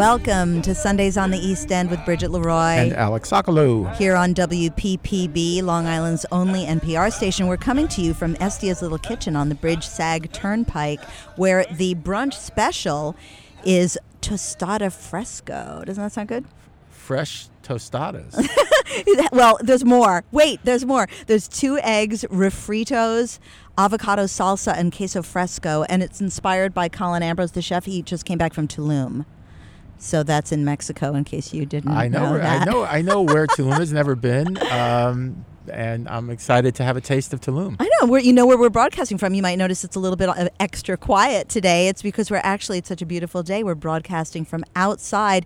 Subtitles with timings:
[0.00, 2.54] Welcome to Sundays on the East End with Bridget Leroy.
[2.54, 3.94] And Alex Sokolow.
[3.96, 7.48] Here on WPPB, Long Island's only NPR station.
[7.48, 11.04] We're coming to you from Estia's Little Kitchen on the Bridge Sag Turnpike,
[11.36, 13.14] where the brunch special
[13.62, 15.82] is tostada fresco.
[15.84, 16.46] Doesn't that sound good?
[16.88, 18.34] Fresh tostadas.
[19.32, 20.24] well, there's more.
[20.32, 21.08] Wait, there's more.
[21.26, 23.38] There's two eggs, refritos,
[23.76, 27.84] avocado salsa, and queso fresco, and it's inspired by Colin Ambrose, the chef.
[27.84, 29.26] He just came back from Tulum.
[30.02, 32.62] So that's in Mexico, in case you didn't I know, know that.
[32.62, 32.84] I know.
[32.84, 37.34] I know where Tulum has never been, um, and I'm excited to have a taste
[37.34, 37.76] of Tulum.
[37.78, 38.06] I know.
[38.06, 39.34] Where you know where we're broadcasting from.
[39.34, 41.88] You might notice it's a little bit of extra quiet today.
[41.88, 43.62] It's because we're actually it's such a beautiful day.
[43.62, 45.44] We're broadcasting from outside,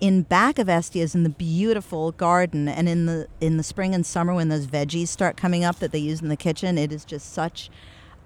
[0.00, 4.04] in back of Estia's in the beautiful garden, and in the in the spring and
[4.04, 7.06] summer when those veggies start coming up that they use in the kitchen, it is
[7.06, 7.70] just such.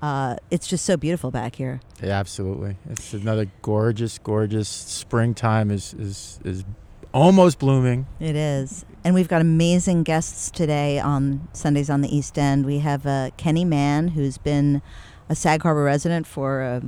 [0.01, 1.81] Uh, it's just so beautiful back here.
[2.03, 2.77] Yeah, absolutely.
[2.89, 6.65] It's another gorgeous, gorgeous springtime is is is
[7.13, 8.07] almost blooming.
[8.21, 8.85] It is.
[9.05, 12.67] And we've got amazing guests today on Sundays on the East End.
[12.67, 14.83] We have uh, Kenny Mann, who's been
[15.29, 16.81] a Sag Harbor resident for uh,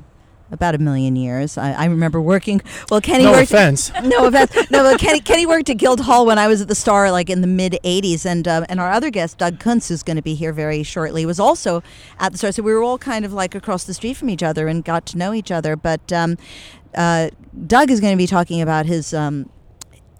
[0.51, 1.57] about a million years.
[1.59, 2.61] I, I remember working.
[2.91, 3.35] Well, Kenny worked.
[3.35, 3.51] no worked.
[3.53, 3.93] offense.
[4.03, 4.71] No offense.
[4.71, 7.41] No, but Kenny, Kenny worked at Guildhall when I was at the Star, like in
[7.41, 10.35] the mid '80s, and uh, and our other guest, Doug Kuntz, who's going to be
[10.35, 11.83] here very shortly, was also
[12.19, 12.53] at the Star.
[12.53, 15.07] So we were all kind of like across the street from each other and got
[15.07, 15.77] to know each other.
[15.77, 16.37] But um,
[16.95, 17.31] uh,
[17.67, 19.15] Doug is going to be talking about his.
[19.15, 19.49] Um,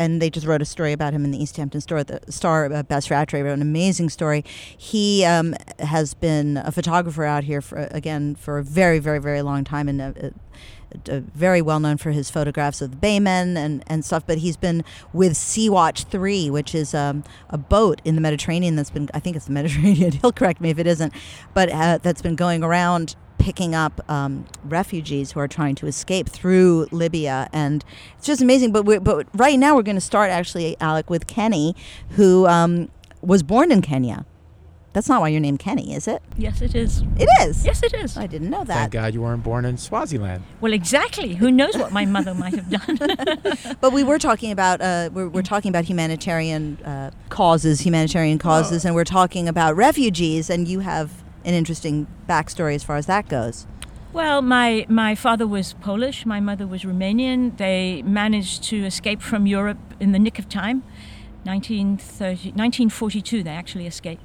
[0.01, 2.03] and they just wrote a story about him in the East Hampton Star.
[2.03, 4.43] The Star, uh, Bess Rattray wrote an amazing story.
[4.77, 9.43] He um, has been a photographer out here for again for a very, very, very
[9.43, 10.13] long time, and uh,
[11.07, 14.27] uh, very well known for his photographs of the Baymen and, and stuff.
[14.27, 18.77] But he's been with Sea Watch Three, which is um, a boat in the Mediterranean
[18.77, 20.13] that's been I think it's the Mediterranean.
[20.23, 21.13] He'll correct me if it isn't,
[21.53, 26.29] but uh, that's been going around picking up um, refugees who are trying to escape
[26.29, 27.85] through Libya, and
[28.17, 28.71] it's just amazing.
[28.71, 31.75] But we're, but right now we're going to start actually, Alec, with Kenny,
[32.11, 32.91] who um,
[33.23, 34.27] was born in Kenya.
[34.93, 36.21] That's not why you're named Kenny, is it?
[36.37, 37.05] Yes, it is.
[37.17, 37.65] It is.
[37.65, 38.17] Yes, it is.
[38.17, 38.75] I didn't know that.
[38.75, 38.93] Thank.
[38.93, 40.43] God you weren't born in Swaziland.
[40.61, 41.37] Well, exactly.
[41.37, 43.77] Who knows what my mother might have done?
[43.81, 48.85] But we were talking about uh, we're, we're talking about humanitarian uh, causes, humanitarian causes,
[48.85, 50.51] and we're talking about refugees.
[50.51, 53.67] And you have an interesting backstory as far as that goes.
[54.13, 57.57] well, my, my father was Polish, my mother was Romanian.
[57.57, 60.83] They managed to escape from Europe in the nick of time.
[61.45, 64.25] 1930, 1942, they actually escaped.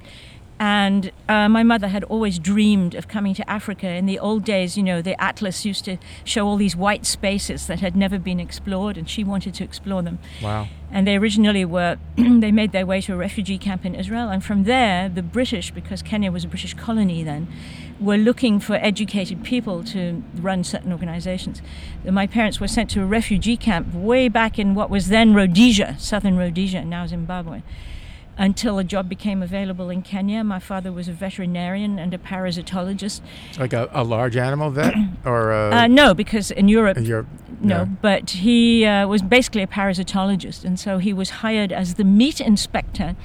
[0.58, 3.88] And uh, my mother had always dreamed of coming to Africa.
[3.88, 7.66] In the old days, you know, the atlas used to show all these white spaces
[7.66, 10.18] that had never been explored, and she wanted to explore them.
[10.42, 10.68] Wow.
[10.90, 14.28] And they originally were they made their way to a refugee camp in Israel.
[14.28, 17.48] And from there the British because Kenya was a British colony then
[17.98, 21.62] were looking for educated people to run certain organizations.
[22.04, 25.96] My parents were sent to a refugee camp way back in what was then Rhodesia
[25.98, 27.62] southern Rhodesia now Zimbabwe
[28.38, 30.44] until a job became available in Kenya.
[30.44, 33.20] My father was a veterinarian and a parasitologist.
[33.58, 37.26] Like a, a large animal vet or a, uh, no because in Europe you're,
[37.66, 37.84] no, yeah.
[38.02, 42.40] but he uh, was basically a parasitologist, and so he was hired as the meat
[42.40, 43.16] inspector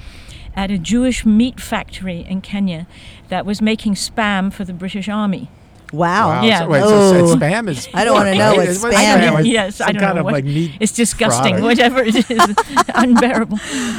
[0.54, 2.86] at a Jewish meat factory in Kenya
[3.28, 5.48] that was making spam for the British Army.
[5.92, 6.28] Wow.
[6.28, 6.42] Wow.
[6.44, 6.58] Yeah.
[6.60, 7.36] So, wait, so, so Oh.
[7.36, 7.88] spam is.
[7.94, 8.56] I don't wanna know right?
[8.58, 9.40] what Is- spam spam is.
[9.40, 10.72] is yes, I don't kind know of what- like meat.
[10.80, 11.64] It's disgusting, product.
[11.64, 12.54] whatever it is,
[12.94, 13.58] unbearable.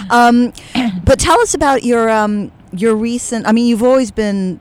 [0.09, 0.53] Um,
[1.05, 3.47] but tell us about your um, your recent.
[3.47, 4.59] I mean, you've always been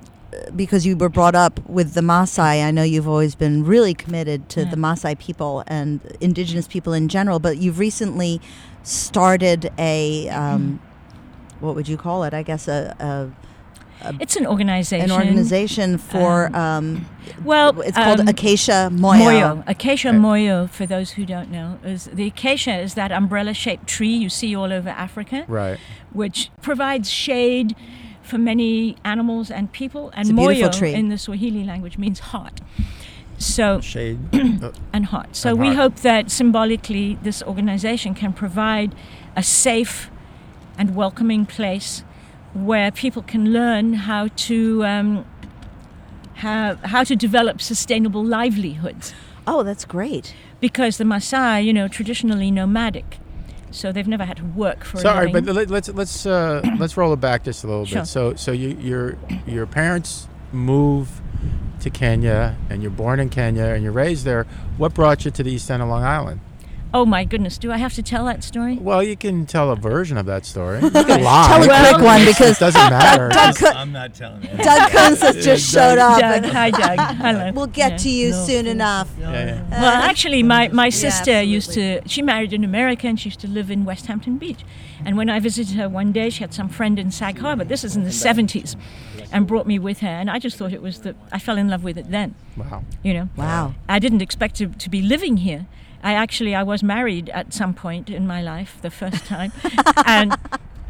[0.56, 2.64] because you were brought up with the Maasai.
[2.64, 4.70] I know you've always been really committed to Yeah.
[4.70, 7.38] the Maasai people and indigenous people in general.
[7.38, 8.40] But you've recently
[8.82, 10.80] started a um,
[11.60, 12.34] what would you call it?
[12.34, 13.30] I guess a,
[14.20, 15.10] It's an organization.
[15.10, 16.46] an organization for.
[16.56, 17.06] Um, Um,
[17.44, 19.18] Well, it's called um, Acacia Moyo.
[19.20, 19.64] Moyo.
[19.68, 20.18] Acacia Okay.
[20.18, 24.56] moyo, for those who don't know, is the acacia is that umbrella-shaped tree you see
[24.56, 25.44] all over Africa.
[25.48, 25.78] Right.
[26.12, 27.74] which provides shade
[28.22, 30.10] for many animals and people.
[30.14, 30.94] And It's moyo tree.
[30.94, 32.60] in the Swahili language means hot.
[33.38, 34.18] So Shade.
[34.62, 35.34] uh, and hot.
[35.36, 35.76] So And we hot.
[35.76, 38.94] hope that symbolically this organization can provide
[39.36, 40.10] a safe
[40.78, 42.04] and welcoming place
[42.54, 45.24] where people can learn how to um,
[46.34, 49.14] how, how to develop sustainable livelihoods
[49.46, 50.34] Oh, that's great.
[50.60, 53.18] because the Maasai, you know, traditionally nomadic.
[53.72, 56.96] So they've never had to work for a Sorry, but let, let's let's uh, let's
[56.96, 58.02] roll it back just a little Sure.
[58.02, 58.06] bit.
[58.06, 59.16] So so you your
[59.46, 61.20] your parents move
[61.80, 64.44] to Kenya and you're born in Kenya and you're raised there.
[64.76, 66.40] What brought you to the East End of Long Island?
[66.94, 67.56] Oh my goodness!
[67.56, 68.76] Do I have to tell that story?
[68.76, 70.78] Well, you can tell a version of that story.
[70.82, 71.46] You can lie.
[71.48, 73.28] Tell a Well- quick one because it doesn't matter.
[73.30, 74.48] Doug, Kun- I'm not telling you.
[74.58, 76.20] Doug Kuntz has just showed up.
[76.20, 76.98] Doug, and hi, Doug.
[77.16, 77.50] Hello.
[77.54, 77.96] We'll get Yeah.
[77.96, 78.70] to you No, soon please.
[78.72, 79.18] enough.
[79.18, 79.80] No, Yeah, yeah.
[79.80, 81.50] Well, actually, my, my sister absolutely.
[81.52, 83.16] used to, she married an American.
[83.16, 84.60] She used to live in Westhampton Beach.
[85.04, 87.64] And when I visited her one day, she had some friend in Sag Harbor.
[87.64, 88.76] This is in the 70s.
[89.32, 90.08] And brought me with her.
[90.08, 92.84] And I just thought it was the, I fell in love with it then, Wow.
[93.02, 93.30] you know.
[93.34, 93.74] Wow.
[93.88, 95.64] I didn't expect to, to be living here.
[96.02, 99.52] I actually, I was married at some point in my life, the first time.
[100.06, 100.36] and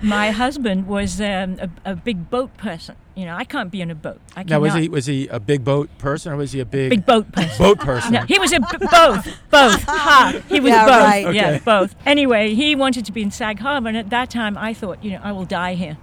[0.00, 2.96] my husband was um, a, a big boat person.
[3.14, 4.20] You know, I can't be on a boat.
[4.34, 6.88] I Now, was he was he a big boat person or was he a big,
[6.90, 7.58] Big boat person.
[7.58, 8.12] boat person?
[8.14, 9.82] No, he was a b- both, both.
[9.86, 10.40] Ha!
[10.48, 11.04] He was Yeah, both.
[11.04, 11.34] right.
[11.34, 11.60] Yeah, Okay.
[11.62, 11.94] both.
[12.06, 15.10] Anyway, he wanted to be in Sag Harbor, and at that time, I thought, you
[15.10, 15.98] know, I will die here.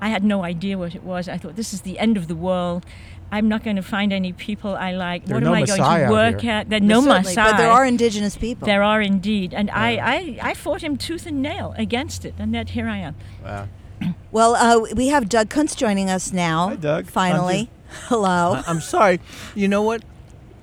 [0.00, 1.28] I had no idea what it was.
[1.28, 2.86] I thought this is the end of the world.
[3.30, 5.26] I'm not going to find any people I like.
[5.26, 6.50] There what are am no I going to work here.
[6.52, 6.70] at?
[6.70, 7.50] There are no Certainly, Maasai.
[7.50, 8.66] But there are indigenous people.
[8.66, 12.54] There are indeed, and I, I, I fought him tooth and nail against it, and
[12.54, 13.14] yet here I am.
[13.44, 13.68] Wow.
[14.30, 16.68] Well, uh, we have Doug Kuntz joining us now.
[16.68, 17.06] Hi, Doug.
[17.06, 17.70] Finally.
[18.08, 18.62] Hello.
[18.66, 19.20] I'm sorry.
[19.54, 20.02] You know what?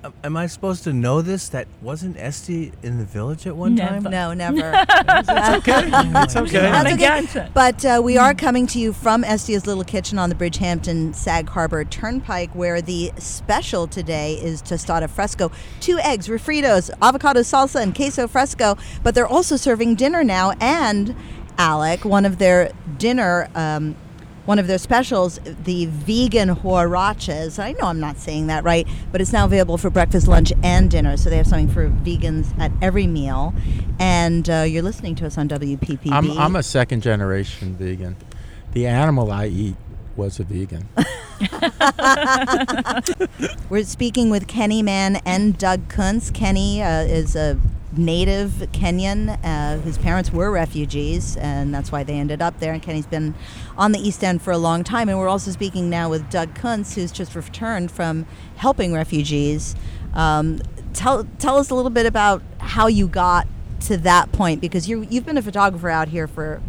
[0.06, 1.48] Am- Am I supposed to know this?
[1.48, 3.94] That wasn't Esty in the village at one Never.
[3.94, 4.04] time?
[4.04, 4.72] no, never.
[4.88, 5.90] It's okay.
[5.90, 6.58] That's okay.
[6.70, 7.52] Amagansett.
[7.52, 11.48] But uh, we are coming to you from Estia's Little Kitchen on the Bridgehampton Sag
[11.48, 15.50] Harbor Turnpike, where the special today is tostada fresco.
[15.80, 18.76] Two eggs, refritos, avocado salsa, and queso fresco.
[19.02, 20.52] But they're also serving dinner now.
[20.60, 21.16] And,
[21.58, 23.48] Alec, one of their dinner.
[23.56, 23.96] Um,
[24.46, 27.58] one of their specials, the vegan huaraches.
[27.58, 30.90] I know I'm not saying that right, but it's now available for breakfast, lunch, and
[30.90, 31.16] dinner.
[31.16, 33.52] So they have something for vegans at every meal.
[33.98, 36.10] And uh, you're listening to us on WPPB.
[36.10, 38.16] I'm I'm a second generation vegan.
[38.72, 39.76] The animal I eat
[40.16, 40.88] was a vegan.
[43.68, 46.30] We're speaking with Kenny Mann and Doug Kuntz.
[46.30, 47.58] Kenny uh, is a
[47.98, 52.72] native Kenyan uh, whose parents were refugees, and that's why they ended up there.
[52.72, 53.34] And Kenny's been
[53.76, 55.08] on the East End for a long time.
[55.08, 58.26] And we're also speaking now with Doug Kuntz, who's just returned from
[58.56, 59.74] helping refugees.
[60.14, 60.60] Um,
[60.94, 63.46] tell tell us a little bit about how you got
[63.80, 66.62] to that point, because you you've been a photographer out here for,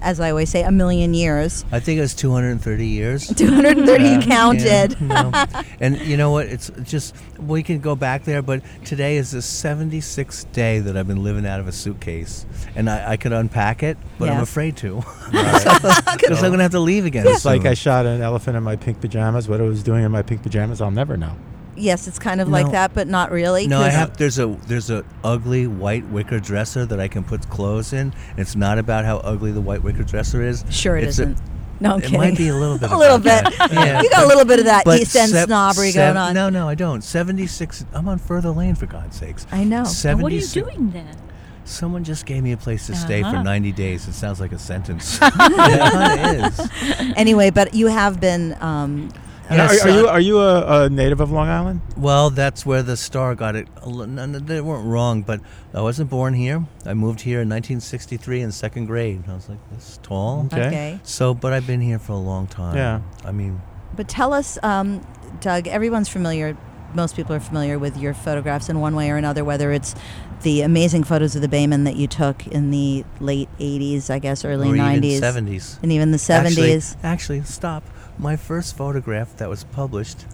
[0.00, 1.64] as I always say, a million years.
[1.72, 3.26] I think it was 230 years.
[3.36, 4.96] 230 Yeah, counted.
[5.00, 5.62] yeah, no.
[5.80, 6.46] And you know what?
[6.46, 11.06] It's just we can go back there, but today is the 76th day that I've
[11.06, 14.76] been living out of a suitcase, and I, I could unpack it, but I'm afraid
[14.78, 14.96] to
[15.30, 17.26] because I'm gonna have to leave again.
[17.26, 17.64] It's like.
[17.64, 19.48] I shot an elephant in my pink pajamas.
[19.48, 21.36] What I was doing in my pink pajamas, I'll never know.
[21.80, 23.66] Yes, it's kind of like that, but not really.
[23.66, 24.16] No, I 'cause- have.
[24.16, 28.12] There's a there's a ugly white wicker dresser that I can put clothes in.
[28.36, 30.64] It's not about how ugly the white wicker dresser is.
[30.70, 31.38] Sure, it it's isn't.
[31.80, 32.14] no, I'm kidding.
[32.14, 32.20] it kidding.
[32.20, 32.90] might be a little bit.
[32.90, 33.44] a little bit.
[33.44, 33.70] that.
[33.72, 34.02] Yeah.
[34.02, 36.34] You got a little bit of that But East End sev- snobbery sev- going on.
[36.34, 37.02] No, no, I don't.
[37.02, 37.84] Seventy six.
[37.92, 39.46] I'm on further lane for God's sakes.
[39.50, 39.84] I know.
[40.04, 41.16] Now, what are you doing then?
[41.64, 43.42] Someone just gave me a place to stay for Uh-huh.
[43.44, 44.08] 90 days.
[44.08, 45.18] It sounds like a sentence.
[45.22, 47.12] it kind of is.
[47.16, 48.56] Anyway, but you have been.
[48.60, 49.10] Um,
[49.50, 51.80] And Yes, are, are you are you a, a native of Long Island?
[51.96, 53.66] Well, that's where the star got it.
[53.82, 55.40] a li- no, no, They weren't wrong, but
[55.74, 56.64] I wasn't born here.
[56.86, 59.24] I moved here in 1963 in second grade.
[59.28, 60.46] I was like, this tall.
[60.46, 60.66] Okay.
[60.68, 61.00] okay.
[61.02, 62.76] So, but I've been here for a long time.
[62.76, 63.00] Yeah.
[63.24, 63.60] I mean,
[63.96, 65.04] But tell us, um,
[65.40, 65.66] Doug.
[65.66, 66.56] Everyone's familiar.
[66.94, 69.44] Most people are familiar with your photographs in one way or another.
[69.44, 69.94] Whether it's
[70.42, 74.44] the amazing photos of the Bayman that you took in the late '80s, I guess,
[74.44, 75.82] early or '90s, even 70s.
[75.82, 76.96] and even the '70s.
[77.02, 77.84] Actually, stop.
[78.18, 80.26] My first photograph that was published.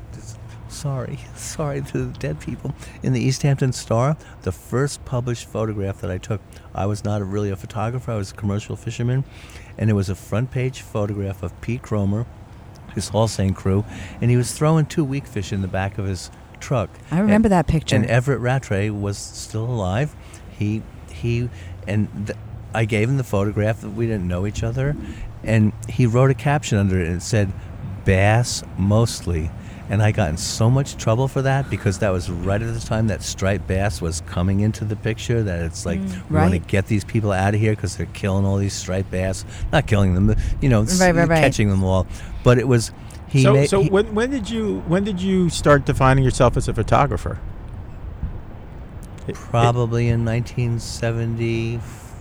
[0.69, 4.17] Sorry, sorry to the dead people in the East Hampton Star.
[4.43, 6.41] The first published photograph that I took,
[6.75, 8.13] I was not really a photographer.
[8.13, 9.25] I was a commercial fisherman,
[9.79, 12.27] and it was a front page photograph of Pete Cromer,
[12.95, 13.85] his haul seine crew,
[14.21, 16.31] and he was throwing two weakfish in the back of his
[16.67, 16.91] truck.
[17.13, 17.95] I remember And- that picture.
[17.97, 20.15] and Everett Rattray was still alive.
[20.59, 20.83] He
[21.13, 21.49] he
[21.87, 22.39] and th-
[22.75, 23.81] I gave him the photograph.
[23.83, 24.97] That we didn't know each other,
[25.45, 27.53] and he wrote a caption under it and it said
[28.05, 29.51] "bass mostly."
[29.89, 32.81] And I got in so much trouble for that because that was right at the
[32.81, 35.45] time that striped bass was coming into the picture.
[35.45, 36.67] That it's like we want to Mm.
[36.67, 39.45] Get these people out of here because they're killing all these striped bass.
[39.73, 41.29] Not killing them, but, you know, right, right.
[41.41, 42.09] catching them all.
[42.43, 42.91] But it was
[43.29, 43.69] he so made.
[43.71, 47.39] so he- when when did you when did you start defining yourself as a photographer?
[49.27, 51.77] It- it- Probably in 1970,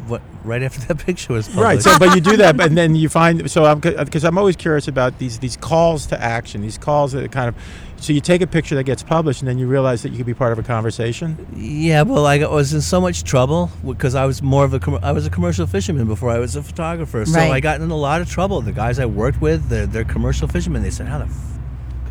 [0.07, 1.63] what right after that picture was published.
[1.63, 1.81] Right.
[1.81, 3.49] So, but you do that, and then you find.
[3.49, 7.31] So, I'm because I'm always curious about these these calls to action, these calls that
[7.31, 7.55] kind of.
[7.97, 10.25] So you take a picture that gets published, and then you realize that you could
[10.25, 11.47] be part of a conversation.
[11.55, 14.99] yeah, well, I was in so much trouble because I was more of a com-
[15.01, 17.25] I was a commercial fisherman before I was a photographer.
[17.25, 17.51] So Right.
[17.51, 18.61] I got in a lot of trouble.
[18.61, 20.83] The guys I worked with, they're, they're commercial fishermen.
[20.83, 21.59] They said, "How the f-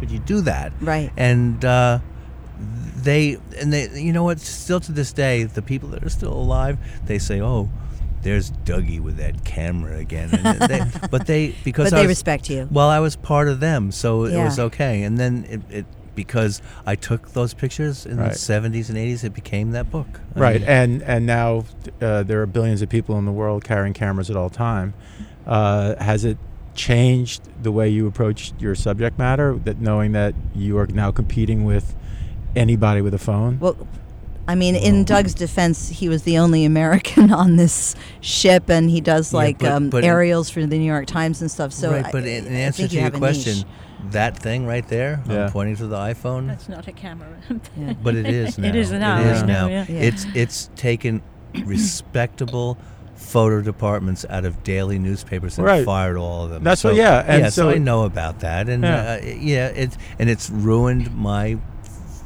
[0.00, 1.12] could you do that?" Right.
[1.17, 2.00] And uh,
[2.97, 6.33] they and they you know what still to this day the people that are still
[6.33, 7.69] alive they say oh
[8.25, 12.16] there's Dougie with that camera again and they, but they because But I they was-
[12.16, 12.69] respect you.
[12.73, 16.62] well I was part of them so it was okay and then it, it because
[16.87, 18.33] I took those pictures in Right.
[18.33, 21.64] the 70s and 80s it became that book I Right, mean, and and now
[22.00, 24.95] uh, there are billions of people in the world carrying cameras at all time.
[25.47, 26.38] Uh, has it
[26.75, 29.54] changed the way you approach your subject matter?
[29.64, 31.95] That knowing that you are now competing with
[32.57, 33.59] anybody with a phone.
[33.61, 33.76] Well,
[34.46, 39.00] I mean, in Doug's defense, he was the only American on this ship, and he
[39.00, 41.72] does Yeah, like but- um, but- aerials for the New York Times and stuff.
[41.72, 43.20] So, right I- but in, in answer to you your have a niche.
[43.44, 43.68] question
[44.10, 45.46] that thing right there Yeah.
[45.46, 47.26] I'm pointing to the iPhone That's not a camera.
[47.74, 47.94] Yeah.
[48.02, 48.68] but it is now.
[48.68, 49.46] It is now, It is yeah.
[49.46, 49.66] now.
[49.68, 49.84] Yeah.
[49.88, 50.00] Yeah.
[50.00, 51.22] It's it's taken
[51.64, 52.76] respectable
[53.16, 55.84] photo departments out of daily newspapers and Right.
[55.86, 56.64] fired all of them.
[56.64, 57.48] That's so, what- yeah, and yeah.
[57.48, 59.20] So, so- I know about that, and Yeah.
[59.22, 61.56] uh, yeah, it and it's ruined my.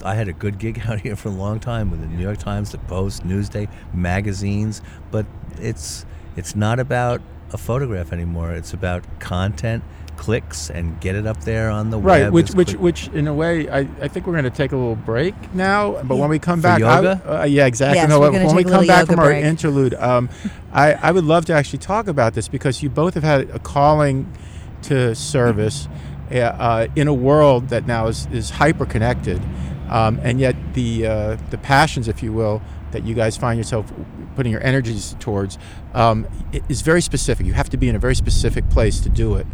[0.05, 2.39] I had a good gig out here for a long time with the New York
[2.39, 5.27] Times, the Post, Newsday, magazines, but
[5.59, 6.05] it's
[6.37, 7.21] it's not about
[7.53, 8.53] a photograph anymore.
[8.53, 9.83] It's about content,
[10.17, 12.33] clicks, and get it up there on the Right, web.
[12.33, 14.77] which which quick- which in a way, I, I think we're going to take a
[14.77, 16.01] little break now.
[16.05, 17.41] But when we come For back, I- yoga?
[17.41, 17.99] uh, yeah, exactly.
[18.01, 20.29] Yes, no, we're when gonna we come back yoga from our interlude, um,
[20.73, 23.59] I I would love to actually talk about this because you both have had a
[23.59, 24.31] calling
[24.83, 25.89] to service
[26.31, 29.41] uh, uh, in a world that now is is hyper connected,
[29.91, 33.93] um, and yet the uh, the passions, if you will, that you guys find yourself
[34.37, 35.59] putting your energies towards
[35.95, 36.27] um,
[36.69, 37.47] is very specific.
[37.47, 39.47] You have to be in a very specific place to do it.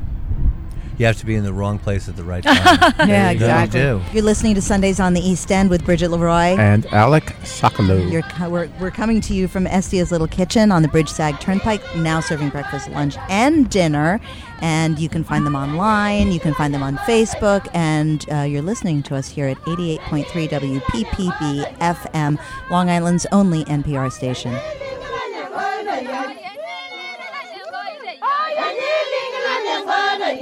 [0.98, 2.54] You have to be in the wrong place at the right time.
[2.98, 3.80] Yeah, You really exactly.
[3.80, 4.00] do.
[4.12, 6.56] You're listening to Sundays on the East End with Bridget Leroy.
[6.58, 8.10] And Alec Sokolow.
[8.10, 11.38] You're, co- we're, we're coming to you from Estia's Little Kitchen on the Bridge Sag
[11.40, 14.20] Turnpike, now serving breakfast, lunch, and dinner.
[14.60, 18.62] And you can find them online, you can find them on Facebook, and uh, you're
[18.62, 22.38] listening to us here at 88.3 WPPB FM,
[22.70, 24.54] Long Island's only NPR station.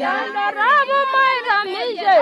[0.03, 2.15] Yandarabu maira mije.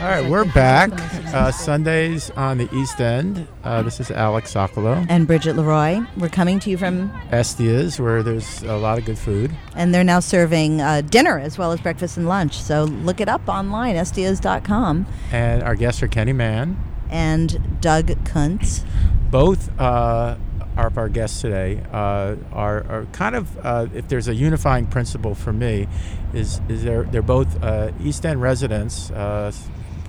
[0.00, 0.90] All right, we're back.
[1.34, 3.48] Uh, Sundays on the East End.
[3.64, 5.06] Uh, this is Alex Sokolow.
[5.08, 9.18] And Bridget Leroy, we're coming to you from, Estia's, where there's a lot of good
[9.18, 9.56] food.
[9.74, 12.60] and they're now serving uh, dinner as well as breakfast and lunch.
[12.60, 15.06] So look it up online, estias.com.
[15.32, 16.76] And our guests are Kenny Mann.
[17.08, 18.84] And Doug Kuntz.
[19.30, 19.70] Both
[20.84, 25.34] of our guests today uh, are, are kind of, uh, if there's a unifying principle
[25.34, 25.88] for me,
[26.34, 29.50] is, is they're, they're both uh, East End residents uh,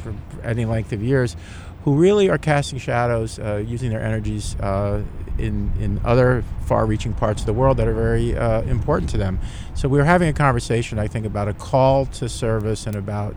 [0.01, 1.36] for any length of years
[1.83, 5.01] who really are casting shadows, uh, using their energies uh,
[5.38, 8.31] in, in other far reaching parts of the world that are very
[8.69, 9.39] important to them.
[9.74, 13.36] So we were having a conversation, I think, about a call to service and about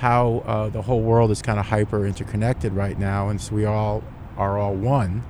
[0.00, 4.02] how the whole world is kind of hyper interconnected right now, and so we all
[4.36, 5.22] are all one,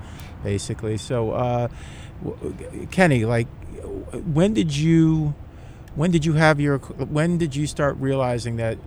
[0.43, 0.97] basically.
[0.97, 1.67] So, uh,
[2.91, 3.47] Kenny, like,
[4.33, 5.35] when did you,
[5.95, 8.77] when did you have your, when did you start realizing that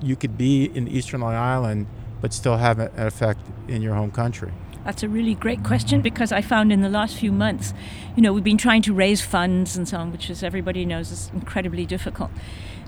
[0.00, 1.86] you could be in Eastern Long Island
[2.20, 4.52] but still have an effect in your home country?
[4.84, 7.74] That's a really great question because I found in the last few months,
[8.16, 11.12] you know, we've been trying to raise funds and so on, which, as everybody knows,
[11.12, 12.30] is incredibly difficult.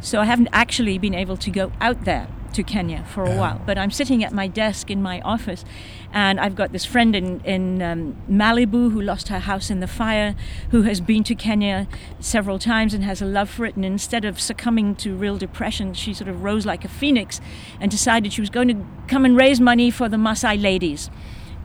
[0.01, 3.61] So I haven't actually been able to go out there to Kenya for a while.
[3.65, 5.65] But I'm sitting at my desk in my office,
[6.13, 9.87] and I've got this friend in in um, Malibu who lost her house in the
[9.87, 10.35] fire,
[10.71, 11.87] who has been to Kenya
[12.21, 13.77] several times and has a love for it.
[13.77, 17.41] And instead of succumbing to real depression, she sort of rose like a phoenix
[17.81, 21.11] and decided she was going to come and raise money for the Maasai ladies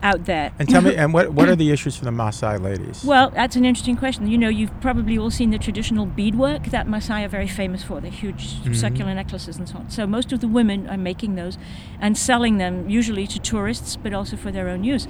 [0.02, 0.52] out there.
[0.58, 3.04] And tell me, and what, what are the issues for the Maasai ladies?
[3.04, 4.26] Well, that's an interesting question.
[4.26, 8.00] You know, you've probably all seen the traditional beadwork that Maasai are very famous for,
[8.00, 8.74] the huge mm-hmm.
[8.74, 9.90] circular necklaces and so on.
[9.90, 11.58] So most of the women are making those
[12.00, 15.06] and selling them, usually to tourists, but also for their own use.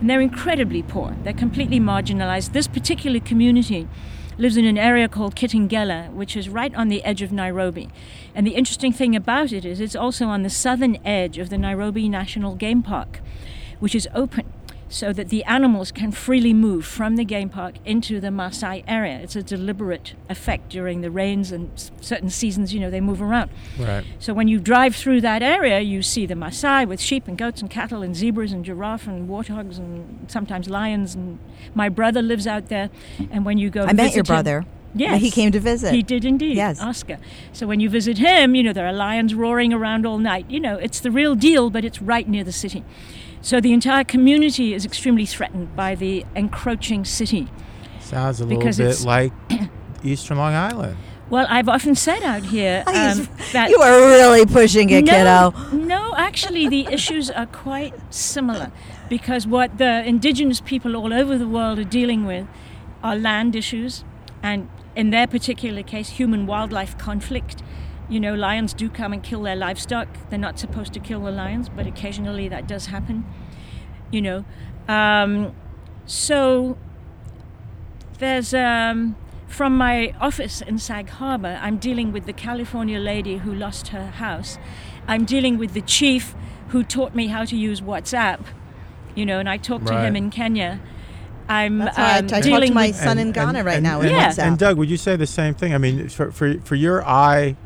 [0.00, 1.16] And they're incredibly poor.
[1.22, 2.52] They're completely marginalized.
[2.52, 3.88] This particular community
[4.38, 7.88] lives in an area called Kitengela, which is right on the edge of Nairobi.
[8.34, 11.56] And the interesting thing about it is it's also on the southern edge of the
[11.56, 13.20] Nairobi National Game Park
[13.80, 14.52] which is open
[14.88, 19.18] so that the animals can freely move from the game park into the Maasai area.
[19.18, 23.20] It's a deliberate effect during the rains and s- certain seasons, you know, they move
[23.20, 23.50] around.
[23.80, 24.04] right.
[24.20, 27.60] So when you drive through that area, you see the Maasai with sheep and goats
[27.60, 31.16] and cattle and zebras and giraffe and warthogs and sometimes lions.
[31.16, 31.40] And
[31.74, 32.88] my brother lives out there.
[33.32, 34.66] And when you go, I met visit your him- brother.
[34.94, 35.20] Yes.
[35.20, 35.92] He came to visit.
[35.92, 36.56] He did indeed.
[36.56, 36.80] Yes.
[36.80, 37.18] Oscar.
[37.52, 40.46] So when you visit him, you know, there are lions roaring around all night.
[40.48, 42.82] You know, it's the real deal, but it's right near the city.
[43.40, 47.48] So the entire community is extremely threatened by the encroaching city.
[48.00, 49.32] Sounds a little Because bit like
[50.04, 50.96] Eastern Long Island.
[51.28, 55.76] Well, I've often said out here um, that you are really pushing it, no, kiddo.
[55.76, 58.70] No, actually, the issues are quite similar
[59.08, 62.46] because what the indigenous people all over the world are dealing with
[63.02, 64.04] are land issues
[64.42, 67.62] and, in their particular case, human wildlife conflict.
[68.08, 70.08] You know, lions do come and kill their livestock.
[70.30, 73.24] They're not supposed to kill the lions, but occasionally that does happen.
[74.12, 74.44] You know,
[74.88, 75.54] um,
[76.06, 76.78] so
[78.18, 79.16] there's um,
[79.48, 84.06] from my office in Sag Harbor, I'm dealing with the California lady who lost her
[84.06, 84.58] house.
[85.08, 86.34] I'm dealing with the chief
[86.68, 88.40] who taught me how to use WhatsApp.
[89.14, 90.80] You know, and I talked to him in Kenya.
[91.48, 94.00] I'm That's why I, I um, dealing to my with son in Ghana right now
[94.00, 94.28] and, Yeah.
[94.30, 94.42] WhatsApp.
[94.42, 95.74] and Doug, would you say the same thing?
[95.74, 97.56] I mean, for, for, for your eye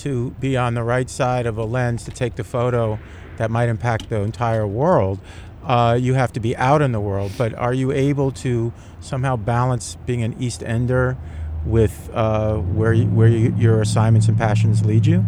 [0.00, 2.98] to be on the right side of a lens to take the photo
[3.36, 5.18] that might impact the entire world,
[5.64, 7.32] uh, you have to be out in the world.
[7.38, 11.16] But are you able to somehow balance being an East Ender
[11.64, 15.24] with uh, where you, where you, your assignments and passions lead you?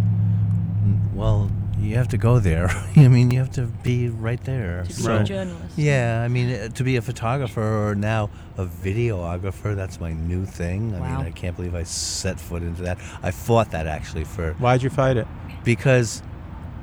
[1.15, 1.51] Well,
[1.83, 2.69] you have to go there.
[2.97, 4.83] I mean, you have to be right there.
[4.83, 5.77] to be So- a journalist.
[5.77, 10.45] Yeah, I mean, uh, to be a photographer or now a videographer, that's my new
[10.47, 10.95] thing.
[10.95, 11.17] I Wow.
[11.19, 12.99] mean, I can't believe I set foot into that.
[13.23, 15.27] I fought that actually for Why'd you fight it?
[15.65, 16.23] because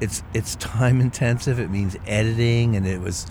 [0.02, 1.60] it's it's time intensive.
[1.60, 3.26] It means editing, and it was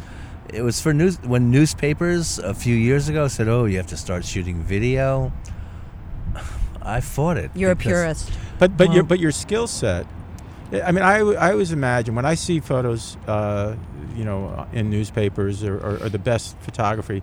[0.53, 3.97] it was for news when newspapers a few years ago said, "Oh, you have to
[3.97, 5.33] start shooting video."
[6.83, 7.51] I fought it.
[7.55, 8.31] You're a purist.
[8.59, 10.07] But but your but your skill set.
[10.73, 13.75] I mean, I, I always imagine when I see photos, uh,
[14.15, 17.23] you know, in newspapers or, or, or the best photography,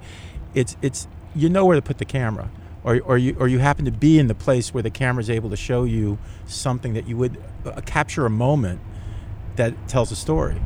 [0.56, 2.50] it's it's you know where to put the camera,
[2.84, 5.30] or, or you or you happen to be in the place where the camera is
[5.30, 8.80] able to show you something that you would uh, capture a moment
[9.58, 10.60] that tells a story.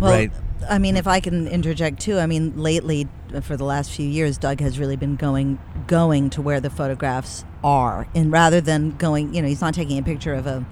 [0.00, 0.32] Well, right.
[0.68, 3.08] I mean, if I can interject too, I mean, lately,
[3.40, 7.44] for the last few years, Doug has really been going going to where the photographs
[7.64, 10.64] are, and rather than going, you know, he's not taking a picture of a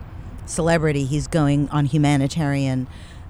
[0.47, 1.05] celebrity.
[1.05, 2.87] He's going on humanitarian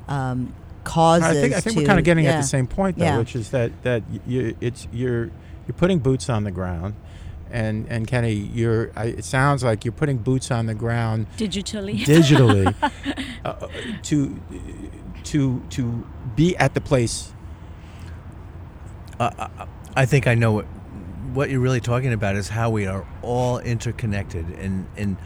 [0.08, 1.28] um, causes.
[1.28, 3.18] I think I think to, we're kind of getting at the same point though, Yeah.
[3.18, 5.26] which is that that you it's you're
[5.66, 6.94] you're putting boots on the ground.
[7.52, 8.92] And, and Kenny, you're.
[8.94, 11.98] I, it sounds like you're putting boots on the ground digitally.
[12.04, 12.72] digitally
[13.44, 13.66] uh,
[14.04, 14.40] to
[15.24, 17.32] to to be at the place.
[19.20, 20.66] I think I know what
[21.35, 24.48] what you're really talking about is how we are all interconnected.
[24.59, 25.16] And and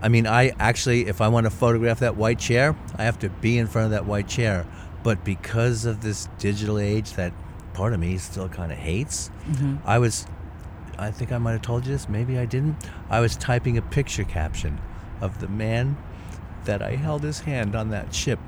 [0.00, 3.28] I mean I actually if I want to photograph that white chair I have to
[3.28, 4.66] be in front of that white chair.
[5.02, 7.32] But because of this digital age that
[7.74, 9.76] part of me still kind of hates mm-hmm.
[9.84, 10.26] I was
[10.96, 12.76] I think I might have told you this maybe I didn't.
[13.10, 14.80] I was typing a picture caption
[15.20, 15.96] of the man
[16.64, 18.38] that I held his hand on that ship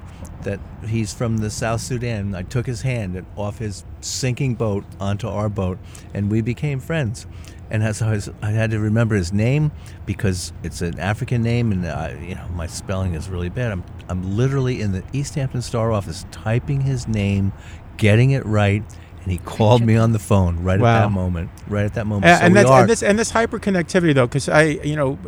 [0.43, 2.35] that he's from the South Sudan.
[2.35, 5.79] I took his hand off his sinking boat onto our boat,
[6.15, 7.27] and we became friends.
[7.69, 9.73] And as I was, I had to remember his name
[10.05, 13.73] because it's an African name, and I, you know my spelling is really bad.
[13.73, 17.53] I'm I'm literally in the East Hampton Star office typing his name,
[17.97, 18.85] getting it right,
[19.27, 20.99] and he called me on the phone right Wow.
[20.99, 21.51] at that moment.
[21.67, 22.27] Right at that moment.
[22.27, 25.19] And, so and that's and this and this hyperconnectivity though, because I you know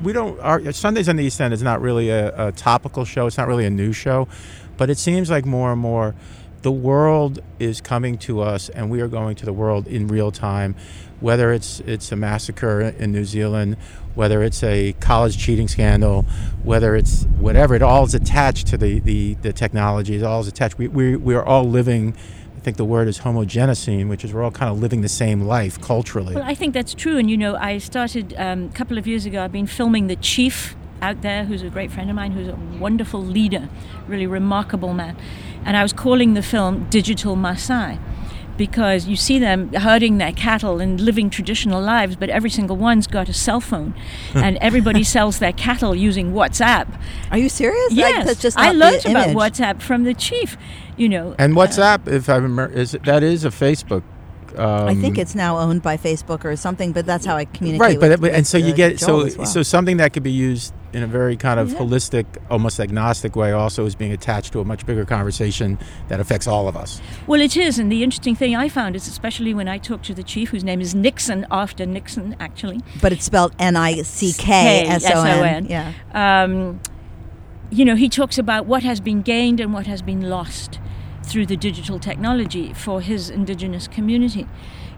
[0.00, 3.26] we don't our Sundays on the East End is not really a, a topical show.
[3.26, 4.28] It's not really a news show,
[4.76, 6.14] but it seems like more and more
[6.62, 10.30] the world is coming to us, and we are going to the world in real
[10.30, 10.76] time.
[11.18, 13.76] Whether it's it's a massacre in New Zealand,
[14.14, 16.22] whether it's a college cheating scandal,
[16.62, 20.14] whether it's whatever, it all is attached to the the, the technology.
[20.14, 20.78] It all is attached.
[20.78, 22.16] We, we we are all living.
[22.68, 25.40] I think the word is Homogenocene, which is we're all kind of living the same
[25.40, 26.34] life culturally.
[26.34, 27.16] Well, I think that's true.
[27.16, 29.42] And you know, I started um, a couple of years ago.
[29.42, 32.56] I've been filming the chief out there, who's a great friend of mine, who's a
[32.78, 33.70] wonderful leader,
[34.06, 35.16] really remarkable man.
[35.64, 37.98] And I was calling the film Digital Maasai
[38.58, 43.06] because you see them herding their cattle and living traditional lives, but every single one's
[43.06, 43.94] got a cell phone,
[44.34, 46.86] and everybody sells their cattle using WhatsApp.
[47.30, 47.90] Are you serious?
[47.92, 49.36] Like, Yes, that's just I learned the about image.
[49.38, 50.58] WhatsApp from the chief.
[50.98, 54.02] You know, And WhatsApp, if I remember, is that is a Facebook.
[54.56, 57.80] Um, I think it's now owned by Facebook or something, but that's how I communicate.
[57.80, 59.46] right, but, with, but and with, so you uh, get Joel so well.
[59.46, 61.78] so something that could be used in a very kind of Yeah.
[61.80, 66.46] holistic, almost agnostic way, also is being attached to a much bigger conversation that affects
[66.48, 67.00] all of us.
[67.26, 70.14] Well, it is, and the interesting thing I found is, especially when I talked to
[70.14, 72.80] the chief, whose name is Nixon, after Nixon, actually.
[73.02, 75.66] but it's spelled N I C K S O N.
[75.66, 75.92] Yeah.
[76.14, 76.80] Um,
[77.70, 80.80] you know, he talks about what has been gained and what has been lost
[81.28, 84.46] through the digital technology for his indigenous community.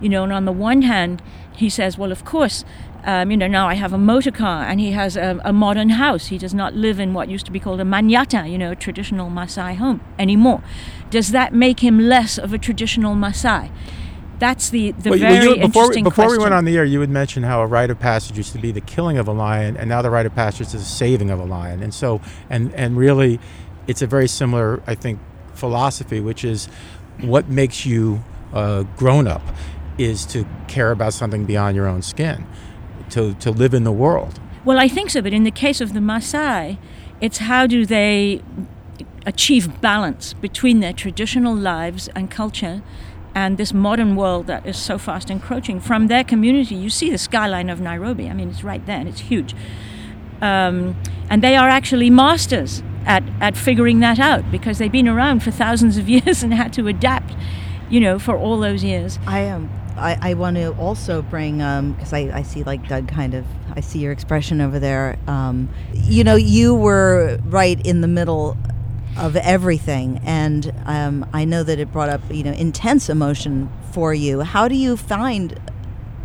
[0.00, 1.22] You know, and on the one hand,
[1.54, 2.64] he says, well, of course,
[3.04, 5.90] um, you know, now I have a motor car and he has a, a, modern
[5.90, 6.26] house.
[6.26, 8.76] He does not live in what used to be called a manyatta, you know, a
[8.76, 10.62] traditional Maasai home anymore.
[11.08, 13.70] Does that make him less of a traditional Maasai?
[14.38, 16.38] That's the, the well, very you, before, interesting before question.
[16.38, 18.58] we went on the air, you had mentioned how a rite of passage used to
[18.58, 21.28] be the killing of a lion, and now the rite of passage is the saving
[21.30, 21.82] of a lion.
[21.82, 23.38] And so, and and really,
[23.86, 25.20] it's a very similar, I think,
[25.60, 26.68] philosophy, which is
[27.20, 28.22] what makes you
[28.96, 29.42] grown up
[29.98, 32.46] is to care about something beyond your own skin,
[33.10, 34.40] to to live in the world.
[34.64, 36.78] Well, I think so, but in the case of the Maasai,
[37.20, 38.42] it's how do they
[39.26, 42.82] achieve balance between their traditional lives and culture
[43.34, 46.74] and this modern world that is so fast encroaching from their community.
[46.74, 48.28] You see the skyline of Nairobi.
[48.28, 49.54] I mean, it's right there and it's huge.
[50.40, 50.96] Um,
[51.30, 55.50] and they are actually masters at, at figuring that out because they've been around for
[55.50, 57.34] thousands of years and had to adapt,
[57.88, 59.18] you know, for all those years.
[59.26, 59.64] I am.
[59.64, 63.34] Um, I, I want to also bring because um, I, I see like Doug kind
[63.34, 63.44] of
[63.76, 65.18] I see your expression over there.
[65.26, 68.56] Um, you know, you were right in the middle
[69.18, 74.14] of everything, and um, I know that it brought up you know intense emotion for
[74.14, 74.40] you.
[74.40, 75.60] How do you find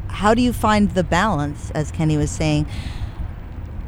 [0.07, 2.67] how do you find the balance, as Kenny was saying,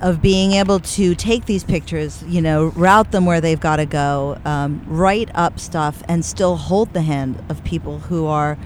[0.02, 3.86] of being able to take these pictures, you know, route them where they've got to
[3.86, 8.58] go, um, write up stuff, and still hold the hand of people who are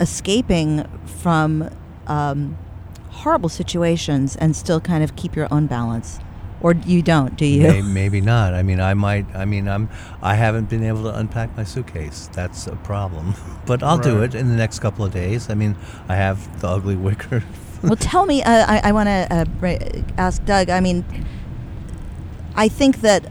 [0.00, 1.70] escaping from
[2.06, 2.56] um,
[3.10, 6.18] horrible situations and still kind of keep your own balance.
[6.60, 7.62] Or you don't do you?
[7.62, 8.52] Maybe, maybe, not.
[8.52, 9.88] I mean i might i mean i'm
[10.20, 12.28] i haven't been able to unpack my suitcase.
[12.32, 13.34] That's a problem.
[13.64, 14.04] But i'll right.
[14.04, 15.50] do it in the next couple of days.
[15.50, 15.76] I mean
[16.08, 17.44] i have the ugly wicker
[17.82, 21.04] well tell me uh, i, I want to uh, ask doug i mean
[22.56, 23.28] i think that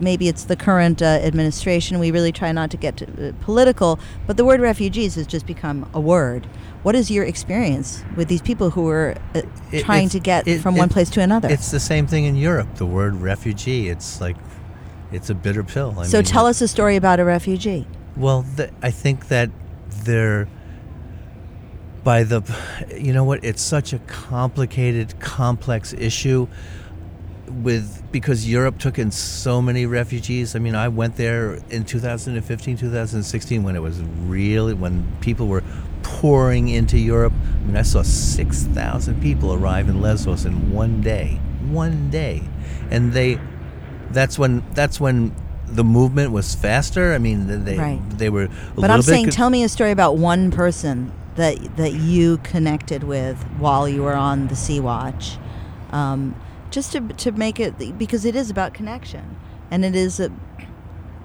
[0.00, 1.98] maybe it's the current uh, administration.
[1.98, 5.46] We really try not to get to, uh, political, but the word refugees has just
[5.46, 6.46] become a word.
[6.82, 10.60] What is your experience with these people who are uh, it, trying to get it,
[10.60, 11.48] from it, one place to another?
[11.48, 12.74] It's the same thing in Europe.
[12.76, 14.36] The word refugee, it's like,
[15.12, 15.94] it's a bitter pill.
[15.98, 17.86] I so mean, tell us a story about a refugee.
[18.16, 19.50] Well, the, I think that
[20.04, 20.48] they're
[22.04, 22.42] by the
[22.96, 26.48] you know what it's such a complicated complex issue
[27.62, 30.56] with because Europe took in so many refugees.
[30.56, 35.62] I mean, I went there in 2015, 2016 when it was really when people were
[36.02, 37.32] pouring into Europe.
[37.32, 41.40] I mean, I saw 6,000 people arrive in Lesbos in one day.
[41.68, 42.42] One day.
[42.90, 43.38] And they
[44.10, 45.34] that's when that's when
[45.66, 47.12] the movement was faster.
[47.12, 48.18] I mean, they right.
[48.18, 51.92] they were But I'm saying co- tell me a story about one person that that
[51.94, 55.38] you connected with while you were on the Sea Watch.
[55.90, 56.34] Um,
[56.70, 59.36] just to to make it because it is about connection,
[59.70, 60.32] and it is a.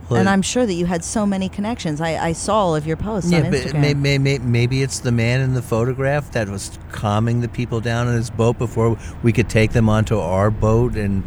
[0.10, 2.00] Well, and I'm sure that you had so many connections.
[2.00, 3.72] I, I saw all of your posts yeah, on Instagram.
[3.74, 7.50] But may, may, may, maybe it's the man in the photograph that was calming the
[7.50, 11.26] people down on his boat before we could take them onto our boat and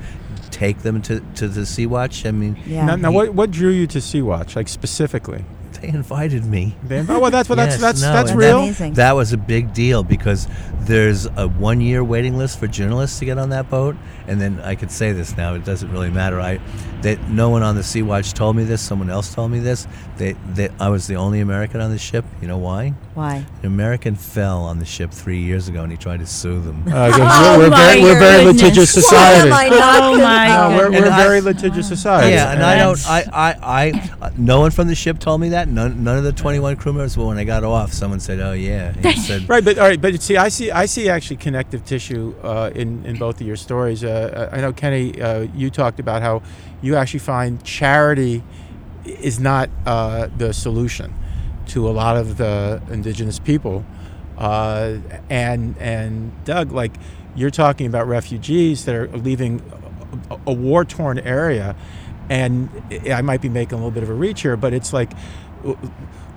[0.51, 2.25] take them to, to the Sea Watch.
[2.25, 2.87] I mean, yeah.
[2.87, 5.45] Now, now what, what drew you to Sea Watch, like specifically?
[5.81, 6.75] They invited me.
[6.83, 8.59] They inv- oh, well, that's what yes, that's that's no, that's real.
[8.59, 8.95] Amazing.
[8.95, 10.47] That was a big deal because
[10.81, 14.61] there's a one year waiting list for journalists to get on that boat, and then
[14.61, 15.55] I could say this now.
[15.55, 16.39] It doesn't really matter.
[16.41, 16.61] I
[17.03, 18.83] that no one on the Sea Watch told me this.
[18.83, 19.87] Someone else told me this.
[20.19, 22.25] They, they I was the only American on the ship.
[22.43, 22.93] You know why?
[23.15, 23.45] Why?
[23.63, 26.85] An American fell on the ship three years ago, and he tried to sue them.
[26.87, 29.51] Uh, oh we're, very, we're very litigious society.
[29.51, 32.33] oh my no, we're, we're very litigious society.
[32.33, 33.05] Yeah, and I don't.
[33.09, 35.67] I, I, I, uh, no one from the ship told me that.
[35.67, 37.17] None, none of the 21 crew members.
[37.17, 40.23] But when I got off, someone said, "Oh yeah." Said, right, but all right, but
[40.23, 44.05] see, I see, I see actually connective tissue uh, in in both of your stories.
[44.05, 46.43] Uh, I know Kenny, uh, you talked about how
[46.81, 48.45] you actually find charity
[49.05, 51.13] is not uh, the solution
[51.71, 53.85] to a lot of the indigenous people.
[54.37, 54.97] Uh,
[55.29, 56.93] and and Doug, like
[57.37, 59.63] you're talking about refugees that are leaving
[60.31, 61.77] a, a war torn area,
[62.29, 62.69] and
[63.13, 65.13] I might be making a little bit of a reach here, but it's like,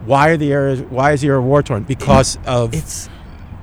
[0.06, 0.82] why are the areas?
[0.82, 1.84] Why is the area war torn?
[1.84, 3.10] Because of it's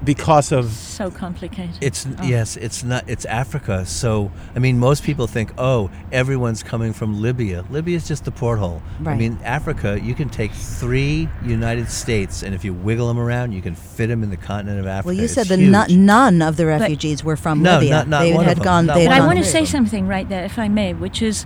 [0.04, 1.76] because of so complicated.
[1.80, 2.24] It's oh.
[2.24, 3.08] yes, it's not.
[3.08, 3.84] It's Africa.
[3.86, 7.64] So I mean, most people think, oh, everyone's coming from Libya.
[7.70, 8.82] Libya is just the porthole.
[9.00, 9.14] Right.
[9.14, 13.52] I mean, Africa, you can take three United States, and if you wiggle them around,
[13.52, 15.06] you can fit them in the continent of Africa.
[15.06, 17.90] Well, you it's said that none of the refugees but were from no, Libya.
[17.90, 18.86] Not, not they one had of gone.
[18.86, 18.98] Them.
[18.98, 21.44] They but I want to say something right there, if I may, which is,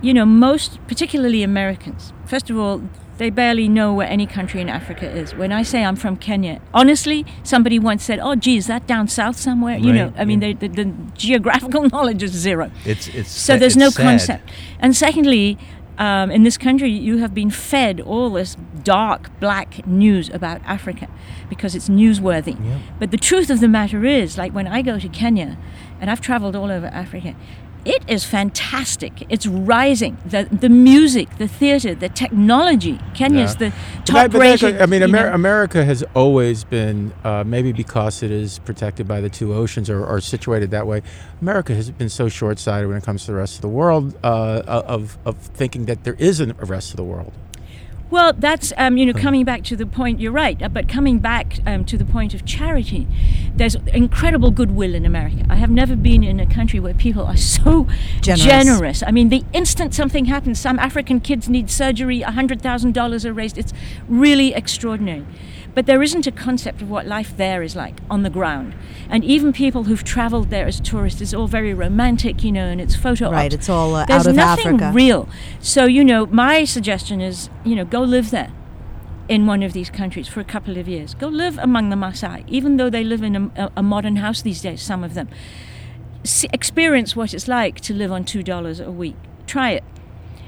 [0.00, 2.12] you know, most, particularly Americans.
[2.26, 2.82] First of all,
[3.18, 5.34] they barely know where any country in Africa is.
[5.34, 9.08] When I say I'm from Kenya, honestly, somebody once said, "Oh, gee, is that down
[9.08, 12.70] south somewhere?" Right, you know, I mean, the, the, geographical knowledge is zero.
[12.84, 14.02] It's it's so there's it's no sad.
[14.02, 14.50] concept.
[14.78, 15.58] And secondly,
[15.98, 21.08] um, in this country, you have been fed all this dark, black news about Africa
[21.48, 22.58] because it's newsworthy.
[22.64, 22.80] Yep.
[22.98, 25.58] But the truth of the matter is, like when I go to Kenya,
[26.00, 27.36] and I've traveled all over Africa,
[27.84, 29.24] it is fantastic.
[29.28, 30.16] It's rising.
[30.24, 32.98] The the music, the theater, the technology.
[33.14, 33.70] Kenya's Yeah.
[33.70, 33.72] the
[34.04, 34.80] top rated.
[34.80, 39.28] I mean, Amer- America has always been, uh, maybe because it is protected by the
[39.28, 41.02] two oceans or, or situated that way.
[41.40, 44.62] America has been so short-sighted when it comes to the rest of the world, uh,
[44.66, 47.32] of of thinking that there isn't a rest of the world.
[48.12, 50.20] Well, that's um, you know coming back to the point.
[50.20, 53.08] You're right, uh, but coming back um, to the point of charity,
[53.56, 55.46] there's incredible goodwill in America.
[55.48, 57.88] I have never been in a country where people are so
[58.20, 58.44] Generous.
[58.44, 59.02] generous.
[59.02, 63.32] I mean, the instant something happens, some African kids need surgery, hundred thousand dollars are
[63.32, 63.56] raised.
[63.56, 63.72] It's
[64.06, 65.24] really extraordinary.
[65.74, 68.74] But there isn't a concept of what life there is like on the ground.
[69.08, 72.80] And even people who've traveled there as tourists, it's all very romantic, you know, and
[72.80, 74.92] it's photo Right, it's all, uh, There's out of nothing Africa.
[74.94, 75.28] real.
[75.60, 78.52] So, you know, my suggestion is, you know, go live there
[79.28, 81.14] in one of these countries for a couple of years.
[81.14, 84.42] Go live among the Maasai, even though they live in a, a, a modern house
[84.42, 85.28] these days, some of them.
[86.24, 89.16] See, experience what it's like to live on $2 a week.
[89.46, 89.84] Try it.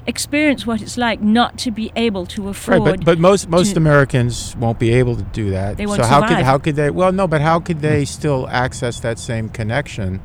[0.07, 2.79] Experience what it's like not to be able to afford.
[2.79, 5.77] Right, but, but most most to- Americans won't be able to do that.
[5.77, 6.23] They so won't so survive.
[6.23, 6.89] how could how could they?
[6.91, 8.05] Well, no, but how could they hmm.
[8.05, 10.21] still access that same connection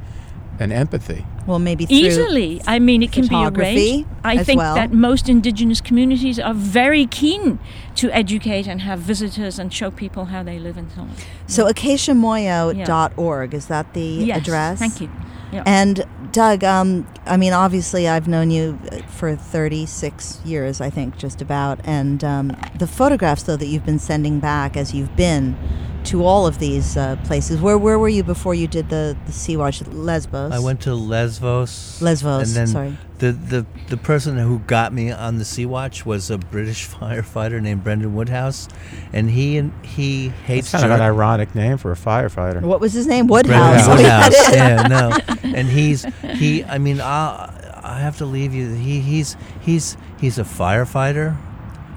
[0.58, 1.24] and empathy?
[1.46, 2.60] Well, maybe through Easily.
[2.66, 4.08] I mean, it can be photography arranged.
[4.22, 4.74] I think well.
[4.74, 7.58] that most indigenous communities are very keen
[7.96, 11.10] to educate and have visitors and show people how they live and so on.
[11.46, 14.78] So acaciamoyo.org is that the Yes, address?
[14.78, 15.10] Thank you.
[15.52, 15.62] Yeah.
[15.66, 21.16] And Doug, um, I mean, obviously, I've known you uh, for 36 years, I think,
[21.16, 21.80] just about.
[21.84, 25.56] And um, the photographs, though, that you've been sending back as you've been
[26.04, 27.60] to all of these uh, places.
[27.60, 30.52] Where where were you before you did the the Sea Watch Lesbos?
[30.52, 32.00] I went to Lesbos.
[32.00, 32.96] Lesbos, And then sorry.
[33.20, 37.60] The, the the person who got me on the Sea Watch was a British firefighter
[37.60, 38.66] named Brendan Woodhouse,
[39.12, 42.62] and he and he hates It's kind of an ironic name for a firefighter.
[42.62, 43.26] What was his name?
[43.26, 43.86] Brendan Woodhouse.
[43.88, 44.30] Woodhouse.
[44.32, 44.54] We Woodhouse.
[44.54, 45.18] yeah, no.
[45.56, 46.04] And he's
[46.38, 46.64] he.
[46.64, 47.52] I mean, I
[47.82, 48.72] I have to leave you.
[48.72, 51.36] He he's he's he's a firefighter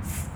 [0.01, 0.29] f-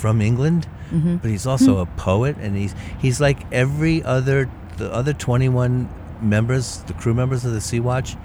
[0.00, 1.16] from England, Mm-hmm.
[1.16, 5.88] but he's also a poet, and he's he's like every other the other twenty one
[6.22, 8.16] members, the crew members of the Sea Watch.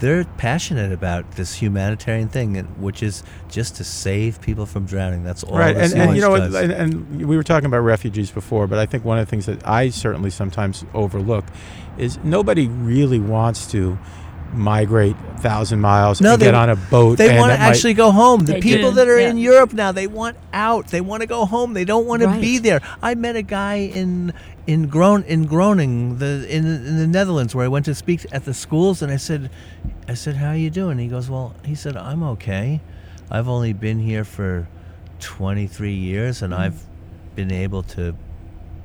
[0.00, 5.24] They're passionate about this humanitarian thing, and- which is just to save people from drowning.
[5.24, 5.58] That's all.
[5.58, 6.54] right, the and, Sea and you know, Watch what, does.
[6.62, 9.46] and, and we were talking about refugees before, but I think one of the things
[9.46, 11.44] that I certainly sometimes overlook
[11.98, 13.98] is nobody really wants to
[14.52, 17.18] migrate a thousand miles No, and they- get on a boat.
[17.18, 18.44] They want to that might- actually go home.
[18.44, 19.30] The people do, that are yeah.
[19.30, 20.88] in Europe now, they want out.
[20.88, 21.74] They want to go home.
[21.74, 22.80] They don't want to be there.
[23.02, 24.32] I met a guy in
[24.66, 28.44] in Groen in Groningen, the in in the Netherlands, where I went to speak at
[28.44, 29.50] the schools, and I said,
[30.08, 32.80] I said, "How you doing?" He goes, "Well," he said, "I'm okay.
[33.30, 34.68] I've only been here for
[35.20, 36.62] 23 years, and mm-hmm.
[36.62, 36.84] I've
[37.34, 38.14] been able to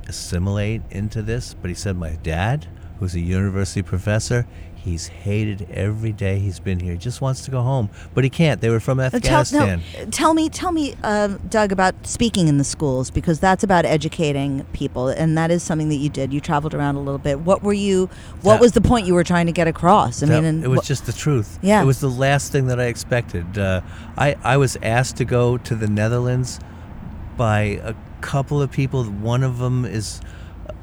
[0.07, 2.67] assimilate into this." But he said, "My dad,
[2.99, 4.47] who's a university professor."
[4.85, 6.91] He's hated every day he's been here.
[6.91, 8.61] He just wants to go home, but he can't.
[8.61, 9.81] They were from Uh, Tell, Afghanistan.
[9.97, 13.83] no, tell me, tell me, um, Doug, about speaking in the schools because that's about
[13.83, 16.31] educating people, and that is something that you did.
[16.31, 17.39] You traveled around a little bit.
[17.39, 18.09] What were you?
[18.43, 20.21] What That- was the point you were trying to get across?
[20.21, 21.57] I That- mean, and it was what- just the truth.
[21.63, 21.81] Yeah.
[21.81, 23.57] It was the last thing that I expected.
[23.57, 23.81] Uh,
[24.19, 26.59] I, I was asked to go to the Netherlands
[27.37, 29.03] by a couple of people.
[29.05, 30.21] One of them is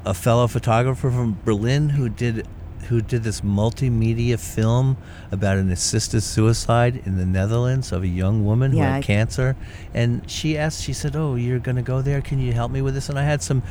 [0.05, 2.45] a fellow photographer from Berlin who did
[2.83, 4.97] who did this multimedia film
[5.31, 9.03] about an assisted suicide in the Netherlands of a young woman who Yeah, I- had
[9.03, 9.55] cancer.
[9.93, 12.21] And she asked, she said, "Oh, you're going to go there?
[12.21, 13.63] Can you help me with this?" And I had some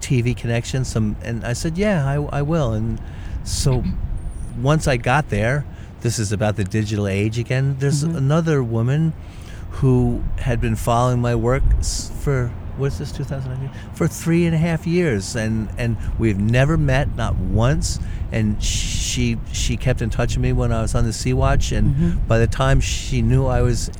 [0.00, 3.00] TV connections, some, and I said, "Yeah, I, I will." And
[3.44, 3.84] so
[4.60, 5.64] once I got there,
[6.00, 7.76] this is about the digital age again.
[7.78, 8.16] There's mm-hmm.
[8.16, 9.12] another woman
[9.80, 14.86] who had been following my work for what's this 2019 for three and a half
[14.86, 17.98] years, and and we've never met, not once.
[18.32, 21.72] And she she kept in touch with me when I was on the Sea Watch,
[21.72, 22.26] and mm-hmm.
[22.26, 23.90] by the time she knew I was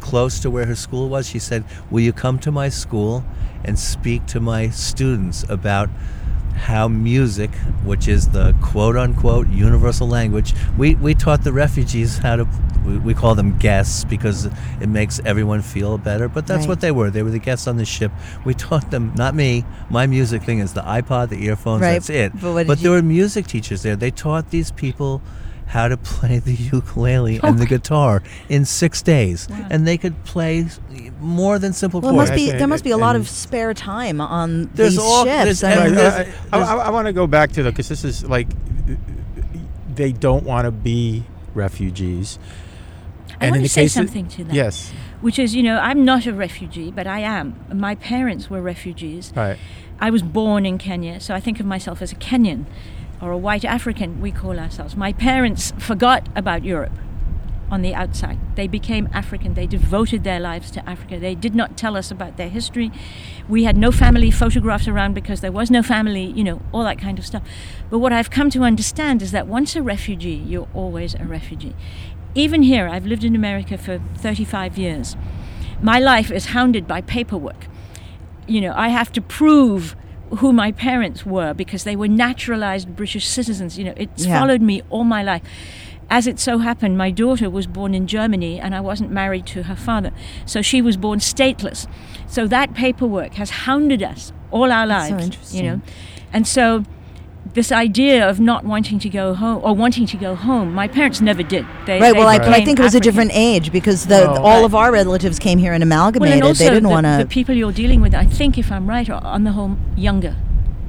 [0.00, 3.24] close to where her school was, she said, "Will you come to my school
[3.64, 5.90] and speak to my students about?"
[6.56, 7.50] How music,
[7.84, 12.48] which is the quote unquote universal language, we, we taught the refugees how to,
[12.84, 14.46] we, we call them guests because
[14.80, 16.68] it makes everyone feel better, but that's Right.
[16.68, 17.10] what they were.
[17.10, 18.10] They were the guests on the ship.
[18.44, 22.10] We taught them, not me, my music thing is the iPod, the earphones, Right, that's
[22.10, 22.32] it.
[22.40, 23.96] but what did there you- were music teachers there.
[23.96, 25.20] They taught these people
[25.66, 29.48] how to play the ukulele and the guitar in six days.
[29.70, 30.66] And they could play
[31.20, 32.30] more than simple well, chords.
[32.30, 35.60] must be there must be a lot of spare time on There's these all- ships.
[35.60, 36.22] there's- I mean, there's- I,
[36.58, 38.46] there's- I, I want to go back to the because this is like
[39.94, 41.24] they don't want to be
[41.54, 42.38] refugees.
[43.40, 44.54] I And want in to the say case of- something to that.
[44.54, 44.92] Yes.
[45.20, 47.58] Which is, you know, I'm not a refugee, but I am.
[47.72, 49.32] My parents were refugees.
[49.34, 49.58] Right.
[49.98, 52.66] I was born in Kenya, so I think of myself as a Kenyan
[53.20, 54.96] or a white African, we call ourselves.
[54.96, 56.92] My parents forgot about Europe
[57.70, 58.38] on the outside.
[58.54, 59.54] They became African.
[59.54, 61.18] They devoted their lives to Africa.
[61.18, 62.92] They did not tell us about their history.
[63.48, 66.98] We had no family photographs around because there was no family, you know, all that
[66.98, 67.42] kind of stuff.
[67.90, 71.74] But what I've come to understand is that once a refugee, you're always a refugee.
[72.34, 75.16] Even here, I've lived in America for 35 years.
[75.82, 77.66] My life is hounded by paperwork
[78.46, 79.96] you know, I have to prove
[80.30, 83.78] who my parents were because they were naturalized British citizens.
[83.78, 84.38] You know, it's Yeah.
[84.40, 85.42] followed me all my life.
[86.08, 89.64] As it so happened, my daughter was born in Germany and I wasn't married to
[89.64, 90.12] her father.
[90.44, 91.86] So she was born stateless.
[92.28, 95.24] So that paperwork has hounded us all our so lives.
[95.24, 95.64] interesting.
[95.64, 95.80] You know,
[96.32, 96.84] and so
[97.54, 101.20] this idea of not wanting to go home or wanting to go home, my parents
[101.20, 101.64] never did.
[101.86, 102.12] They, Right.
[102.12, 104.56] they Well, I, but I think it was a different age because the Well- all
[104.60, 104.64] Right.
[104.64, 106.34] of our relatives came here and Well, amalgamated.
[106.34, 107.16] and also they didn't the, want to.
[107.18, 110.34] the people you're dealing with, I think, if I'm right, are on the whole younger.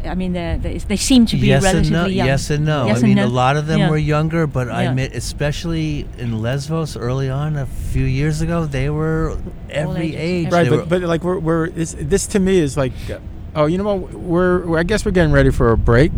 [0.06, 2.06] I mean, they're, they they seem to be yes relatively and no.
[2.08, 2.28] young.
[2.28, 2.86] Yes and no.
[2.86, 3.26] Yes I and mean, no.
[3.26, 3.90] a lot of them Yeah.
[3.90, 4.90] were younger, but I Yeah.
[4.92, 9.36] admit, especially in Lesbos early on, a few years ago, they were
[9.70, 10.46] every ages, age.
[10.48, 12.94] every Right, They but, were- but like we're, we're this, this to me is like,
[13.56, 14.14] oh, you know what?
[14.14, 16.12] We're, we're I guess we're getting ready for a break.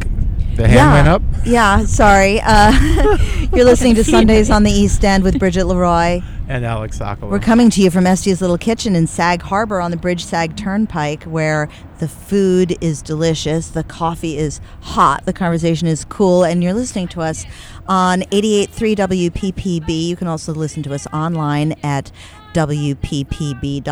[0.59, 0.93] The hand yeah.
[0.93, 1.21] went up.
[1.45, 1.85] Yeah.
[1.85, 2.41] Sorry.
[2.43, 3.17] Uh,
[3.55, 6.21] you're listening to Sundays on the East End with Bridget Leroy.
[6.49, 7.29] And Alec Sokolow.
[7.29, 10.57] We're coming to you from Estia's Little Kitchen in Sag Harbor on the Bridge Sag
[10.57, 11.69] Turnpike, where
[11.99, 17.07] the food is delicious, the coffee is hot, the conversation is cool, and you're listening
[17.09, 17.45] to us
[17.87, 18.97] on 88.3
[19.29, 20.07] WPPB.
[20.07, 22.11] You can also listen to us online at
[22.51, 23.85] WPPB.org.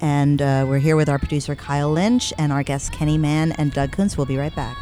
[0.00, 3.74] And uh, we're here with our producer Kyle Lynch and our guests Kenny Mann and
[3.74, 4.16] Doug Kuntz.
[4.16, 4.78] We'll be right back.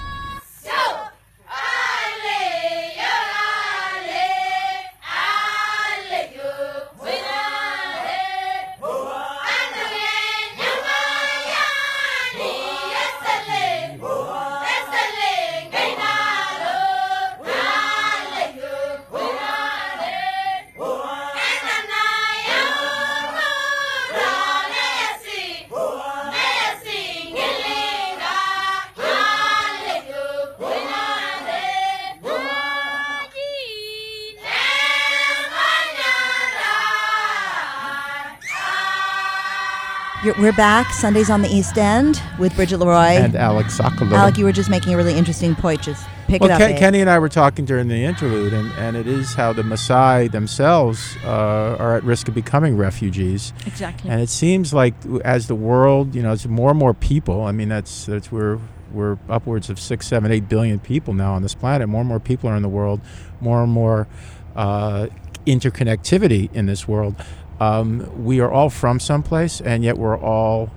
[40.25, 43.17] We're back Sundays on the East End with Bridget Leroy.
[43.17, 44.13] and Alec Sokolow.
[44.13, 45.83] Alec, you were just making a really interesting point.
[45.83, 46.59] Just pick well, it up.
[46.61, 46.79] Ken, babe.
[46.79, 50.33] Kenny and I were talking during the interlude, and, and it is how the Maasai
[50.33, 53.53] themselves uh, are at risk of becoming refugees.
[53.67, 54.09] Exactly.
[54.09, 54.95] And it seems like
[55.27, 57.43] as the world, you know, it's more and more people.
[57.43, 58.59] I mean, that's that's we're
[58.95, 61.87] we're upwards of six, seven, eight billion people now on this planet.
[61.87, 63.03] More and more people are in the world.
[63.43, 64.09] More and more
[64.57, 65.09] uh,
[65.47, 67.15] interconnectivity in this world.
[67.61, 70.71] Um, we are all from someplace, and yet we're all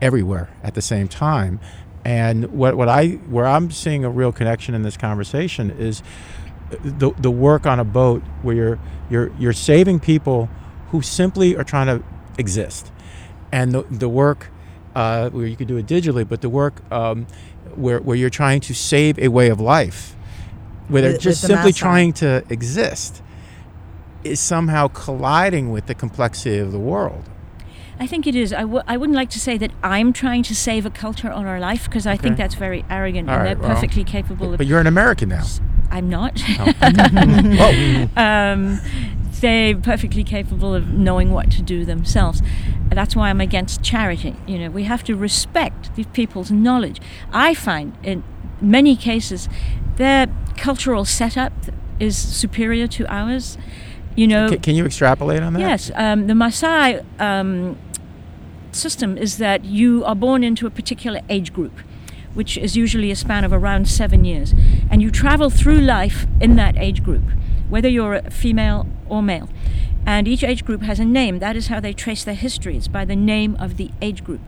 [0.00, 1.58] everywhere at the same time.
[2.04, 6.02] And what, what I where I'm seeing a real connection in this conversation is
[6.70, 8.78] the the work on a boat where you're
[9.10, 10.48] you're you're saving people
[10.90, 12.04] who simply are trying to
[12.38, 12.92] exist,
[13.50, 14.48] and the the work
[14.94, 17.26] uh, where you could do it digitally, but the work um,
[17.74, 20.14] where where you're trying to save a way of life,
[20.88, 23.22] where they're With- just with the simply trying to exist,
[24.30, 27.24] is somehow colliding with the complexity of the world.
[27.98, 28.52] I think it is.
[28.52, 31.46] I w- I wouldn't like to say that I'm trying to save a culture on
[31.46, 34.52] our life because I think that's very arrogant All and right, they're well, perfectly capable
[34.52, 34.58] of.
[34.58, 35.44] But you're an American now.
[35.90, 36.38] I'm not.
[36.40, 38.08] Whoa.
[38.16, 38.80] um,
[39.40, 42.42] they're perfectly capable of knowing what to do themselves.
[42.90, 44.36] That's why I'm against charity.
[44.46, 47.00] You know, we have to respect these people's knowledge.
[47.32, 48.24] I find in
[48.60, 49.48] many cases
[49.96, 51.52] their cultural setup
[51.98, 53.56] is superior to ours.
[54.16, 55.60] You know, Can, can you extrapolate on that?
[55.60, 57.78] Yes, um, the Maasai um,
[58.72, 61.80] system is that you are born into a particular age group,
[62.32, 64.54] which is usually a span of around seven years,
[64.90, 67.24] and you travel through life in that age group,
[67.68, 69.48] whether you're a female or male.
[70.06, 71.40] And each age group has a name.
[71.40, 72.76] That is how they trace their history.
[72.76, 74.40] It's by the name of the age group.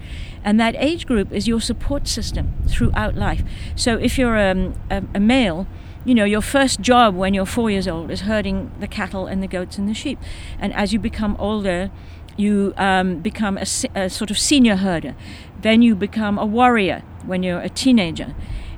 [0.45, 3.43] And that age group is your support system throughout life.
[3.75, 5.67] So if you're um, a, a male,
[6.09, 9.43] you know, your first job when you're four years old is herding the cattle and
[9.43, 10.19] the goats and the sheep.
[10.59, 11.91] And as you become older,
[12.37, 15.15] you um, become a, a sort of senior herder.
[15.61, 18.35] Then you become a warrior when you're a teenager.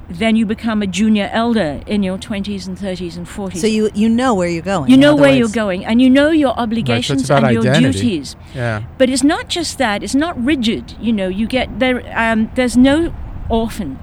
[0.08, 3.58] Then you become a junior elder in your 20s and 30s and 40s.
[3.58, 4.90] So you you know where you're going.
[4.90, 7.62] you know other where you're going and you know your Right, so obligations and your
[7.62, 7.92] identity.
[8.00, 8.34] duties.
[8.52, 8.82] Yeah.
[8.98, 10.02] But it's not just that.
[10.02, 10.96] It's not rigid.
[11.00, 12.02] You know, you get there.
[12.24, 13.14] Um, there's no
[13.48, 14.00] orphan.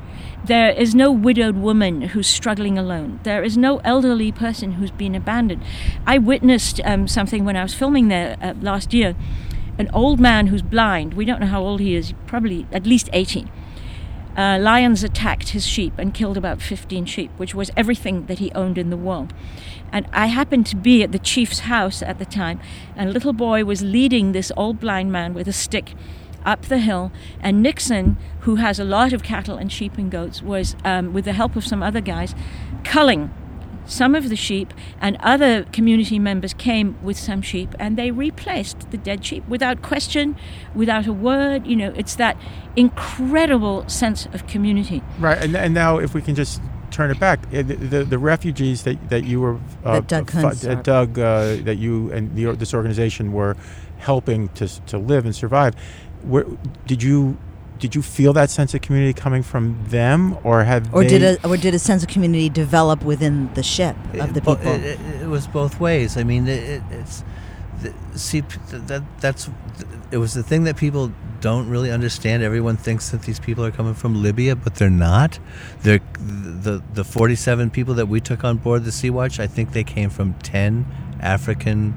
[0.47, 3.19] There is no widowed woman who's struggling alone.
[3.23, 5.61] There is no elderly person who's been abandoned.
[6.05, 9.13] I witnessed um, something when I was filming there uh, last year.
[9.77, 13.09] An old man who's blind, we don't know how old he is, probably at least
[13.11, 13.47] 80.
[14.37, 18.49] Uh, lions attacked his sheep and killed about 15 sheep, which was everything that he
[18.53, 19.33] owned in the world.
[19.91, 22.61] And I happened to be at the chief's house at the time,
[22.95, 25.93] and a little boy was leading this old blind man with a stick
[26.45, 27.11] up the hill.
[27.39, 31.25] And Nixon, who has a lot of cattle and sheep and goats, was, um, with
[31.25, 32.35] the help of some other guys,
[32.83, 33.31] culling
[33.85, 38.91] some of the sheep, and other community members came with some sheep, and they replaced
[38.91, 40.35] the dead sheep without question,
[40.75, 41.65] without a word.
[41.65, 42.37] You know, it's that
[42.75, 45.01] incredible sense of community.
[45.19, 46.61] Right, and, and now if we can just
[46.91, 50.31] turn it back, eh, the, the, the refugees that, that you were uh, That Doug
[50.31, 53.55] fu- Kuntz that Doug uh, that you and the, this organization were
[53.97, 55.75] helping to to live and survive.
[56.23, 56.45] Where,
[56.85, 57.37] did you
[57.79, 61.23] did you feel that sense of community coming from them, or have Or they, did
[61.43, 64.57] a or did a sense of community develop within the ship of the It- people?
[64.67, 66.17] It, it, it was both ways.
[66.17, 67.23] I mean, it, it, it's
[67.81, 69.49] the, see that that's
[70.09, 71.11] it was the thing that people
[71.41, 72.41] don't really understand.
[72.41, 75.37] Everyone thinks that these people are coming from Libya, but they're not.
[75.83, 79.39] They're the the 47 people that we took on board the Sea Watch.
[79.39, 80.85] I think they came from 10
[81.19, 81.93] African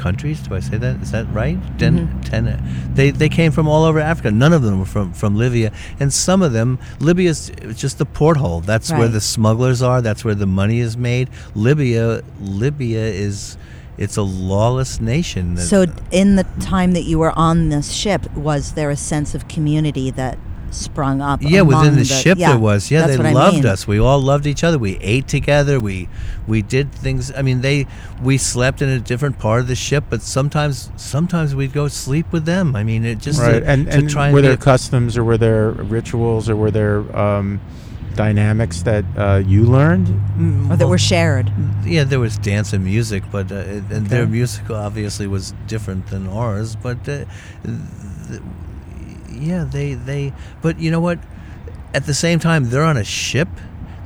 [0.00, 0.40] countries.
[0.40, 0.96] Do I say that?
[1.02, 1.58] Is that right?
[1.78, 2.58] 10, 10 uh,
[2.94, 4.30] they they came from all over Africa.
[4.30, 8.06] None of them were from from Libya, and some of them Libya is just the
[8.06, 8.60] porthole.
[8.60, 10.00] That's where the smugglers are.
[10.02, 11.28] That's where the money is made.
[11.54, 13.56] Libya Libya is
[13.98, 15.58] it's a lawless nation.
[15.58, 19.46] so in the time that you were on this ship, was there a sense of
[19.46, 20.38] community that
[20.70, 21.40] sprung up?
[21.42, 22.90] yeah, within among the, ship yeah, there was.
[22.90, 23.66] Yeah, they what I loved mean.
[23.66, 23.86] us.
[23.86, 24.78] We all loved each other.
[24.78, 25.78] We ate together.
[25.80, 26.08] We
[26.46, 27.32] we did things.
[27.36, 27.86] I mean, they
[28.22, 32.30] we slept in a different part of the ship, but sometimes sometimes we'd go sleep
[32.32, 32.74] with them.
[32.76, 33.60] I mean, it just right?
[33.60, 36.48] to, and to and try and were be there a- customs, or were there rituals,
[36.48, 37.60] or were there um,
[38.14, 40.08] dynamics that uh, you learned?
[40.36, 41.52] Mm, or that were shared.
[41.84, 46.06] Yeah, there was dance and music, but uh, it- and their music obviously was different
[46.08, 46.76] than ours.
[46.76, 47.24] But uh,
[47.64, 48.42] th-
[49.40, 50.32] yeah, they they.
[50.62, 51.18] But you know what?
[51.92, 53.48] At the same time, they're on a ship.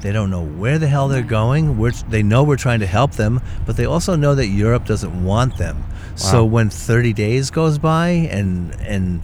[0.00, 1.78] They don't know where the hell they're going.
[1.78, 5.24] We're, they know we're trying to help them, but they also know that Europe doesn't
[5.24, 5.82] want them.
[6.14, 9.20] So when 30 days goes by, and and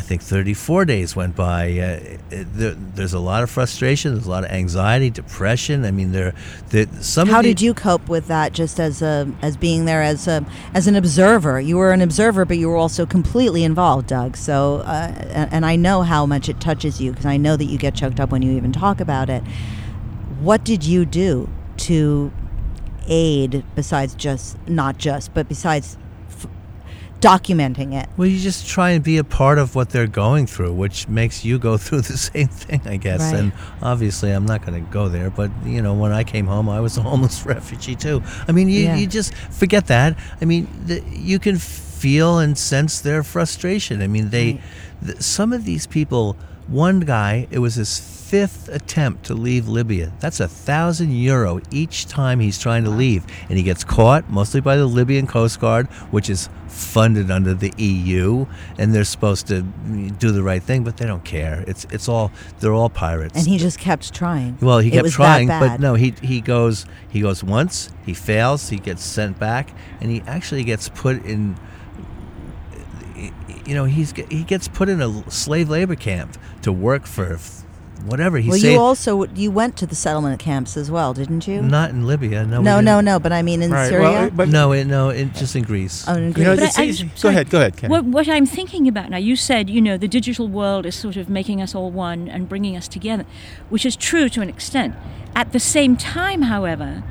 [0.00, 1.64] I think 34 days went by.
[1.72, 4.14] Uh, it, there, there's a lot of frustration.
[4.14, 5.84] There's a lot of anxiety, depression.
[5.84, 6.32] I mean, there,
[6.70, 7.28] there some.
[7.28, 8.54] How the, did you cope with that?
[8.54, 10.42] Just as a as being there as a
[10.72, 14.38] as an observer, you were an observer, but you were also completely involved, Doug.
[14.38, 17.66] So, uh, and, and I know how much it touches you because I know that
[17.66, 19.42] you get choked up when you even talk about it.
[20.40, 22.32] What did you do to
[23.06, 25.98] aid besides just not just, but besides
[27.20, 28.08] documenting it?
[28.16, 31.44] Well, you just try and be a part of what they're going through, which makes
[31.44, 33.20] you go through the same thing, I guess.
[33.20, 33.34] Right.
[33.36, 33.52] And
[33.82, 36.80] obviously, I'm not going to go there, but you know, when I came home, I
[36.80, 38.22] was a homeless refugee too.
[38.48, 38.96] I mean, you, Yeah.
[38.96, 40.16] you just forget that.
[40.40, 44.02] I mean, the, you can feel and sense their frustration.
[44.02, 44.60] I mean, they, Right.
[45.06, 46.36] th- some of these people.
[46.68, 47.98] One guy, it was his
[48.30, 50.12] fifth attempt to leave Libya.
[50.20, 54.60] That's a thousand euro each time he's trying to leave, and he gets caught mostly
[54.60, 58.46] by the Libyan Coast Guard, which is funded under the EU,
[58.78, 61.64] and they're supposed to do the right thing, but they don't care.
[61.66, 63.36] It's it's all they're all pirates.
[63.36, 64.56] And he just kept trying.
[64.60, 68.78] well, he kept trying, but no, he he goes he goes once, he fails, he
[68.78, 71.56] gets sent back, and he actually gets put in.
[73.66, 77.36] You know, he's he gets put in a slave labor camp to work for
[78.06, 78.50] whatever he said.
[78.50, 78.72] well, saved.
[78.72, 81.62] you also you went to the settlement camps as well, didn't you?
[81.62, 82.60] Not in Libya, no.
[82.60, 83.18] no, no, no.
[83.18, 84.02] But I mean in Right, Syria.
[84.02, 86.04] well, but no, it, no, it, just in Greece.
[86.08, 86.46] Oh, in you know, Greece.
[86.76, 87.90] But it's I- I go ahead, go ahead, Ken.
[87.90, 91.16] What, what I'm thinking about now, you said, you know, the digital world is sort
[91.16, 93.24] of making us all one and bringing us together,
[93.68, 94.94] which is true to an extent.
[95.34, 97.02] At the same time, however,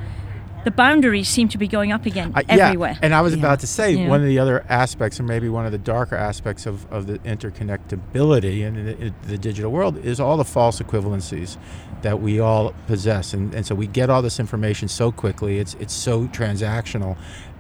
[0.66, 2.98] the boundaries seem to be going up again Uh, yeah, everywhere.
[3.02, 3.40] and I was Yeah.
[3.40, 4.08] about to say Yeah.
[4.10, 7.20] one of the other aspects, or maybe one of the darker aspects of, of the
[7.20, 11.58] interconnectability in the, in the digital world is all the false equivalencies
[12.02, 15.60] that we all possess, and, and so we get all this information so quickly.
[15.60, 17.18] It's it's so transactional,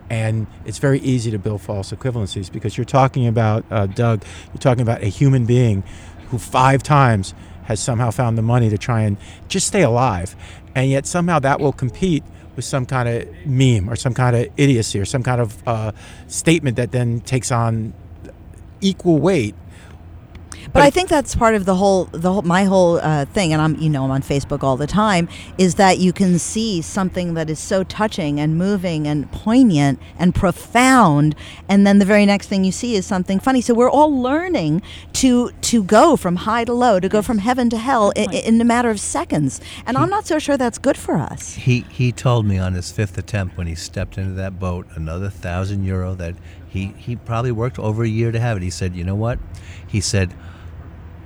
[0.10, 4.24] and it's very easy to build false equivalencies because you're talking about uh, Doug.
[4.54, 5.84] You're talking about a human being
[6.30, 7.34] who five times
[7.64, 9.18] has somehow found the money to try and
[9.50, 10.36] just stay alive,
[10.74, 12.24] and yet somehow that will compete
[12.60, 15.93] with some kind of meme or some kind of idiocy or some kind of uh,
[16.28, 17.93] statement that then takes on
[18.82, 19.55] equal weight
[20.72, 23.61] But I think that's part of the whole, the whole, my whole uh, thing, and
[23.61, 27.34] I'm, you know, I'm on Facebook all the time, is that you can see something
[27.34, 31.36] that is so touching and moving and poignant and profound,
[31.67, 33.61] and then the very next thing you see is something funny.
[33.61, 34.82] So we're all learning
[35.13, 38.61] to to go from high to low, to go from heaven to hell in, in
[38.61, 41.55] a matter of seconds, and I'm not so sure that's good for us.
[41.55, 45.30] He he told me on his fifth attempt when he stepped into that boat, another
[45.30, 46.36] thousand euro that
[46.67, 48.63] he he probably worked over a year to have it.
[48.63, 49.39] He said, you know what?
[49.88, 50.34] He said,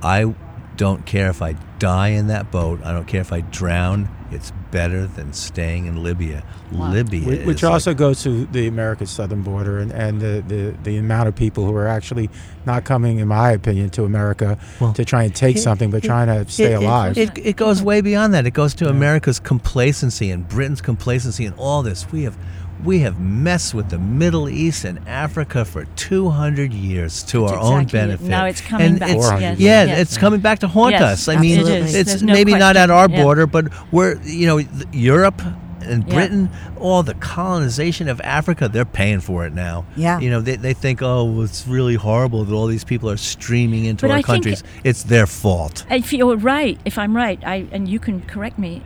[0.03, 0.33] I
[0.75, 2.81] don't care if I die in that boat.
[2.83, 4.09] I don't care if I drown.
[4.31, 6.43] It's better than staying in Libya.
[6.71, 10.75] Libya, Which is also like- goes to the America's southern border and, and the, the,
[10.83, 12.31] the amount of people who are actually
[12.65, 16.03] not coming, in my opinion, to America Well, to try and take it- something, but
[16.03, 17.17] it- trying to stay it, it- alive.
[17.19, 18.47] It, it goes way beyond that.
[18.47, 22.11] It goes to America's complacency and Britain's complacency and all this.
[22.11, 22.35] We have
[22.84, 27.57] we have messed with the Middle East and Africa for 200 years to That's our
[27.59, 28.01] own exactly it.
[28.07, 28.28] benefit.
[28.28, 29.09] Now it's coming and back.
[29.15, 29.99] It's, Yes, yeah, yes.
[29.99, 31.28] it's coming back to haunt Yes, us.
[31.28, 31.59] I mean.
[31.65, 33.21] It it's no maybe not at our Yeah.
[33.24, 34.61] border, but we're you know
[34.91, 35.41] Europe
[35.82, 36.13] and Yeah.
[36.13, 39.86] Britain, all the colonization of Africa, they're paying for it now.
[39.97, 40.19] Yeah.
[40.19, 43.84] You know, they, they think, oh, it's really horrible that all these people are streaming
[43.86, 44.63] into But our I countries.
[44.86, 45.86] It's their fault.
[45.91, 48.82] If you're right, if I'm right, I, and you can correct me,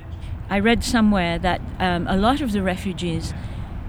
[0.49, 3.31] I read somewhere that um, a lot of the refugees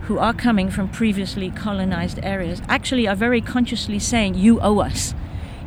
[0.09, 5.15] who are coming from previously colonized areas actually are very consciously saying, "You owe us.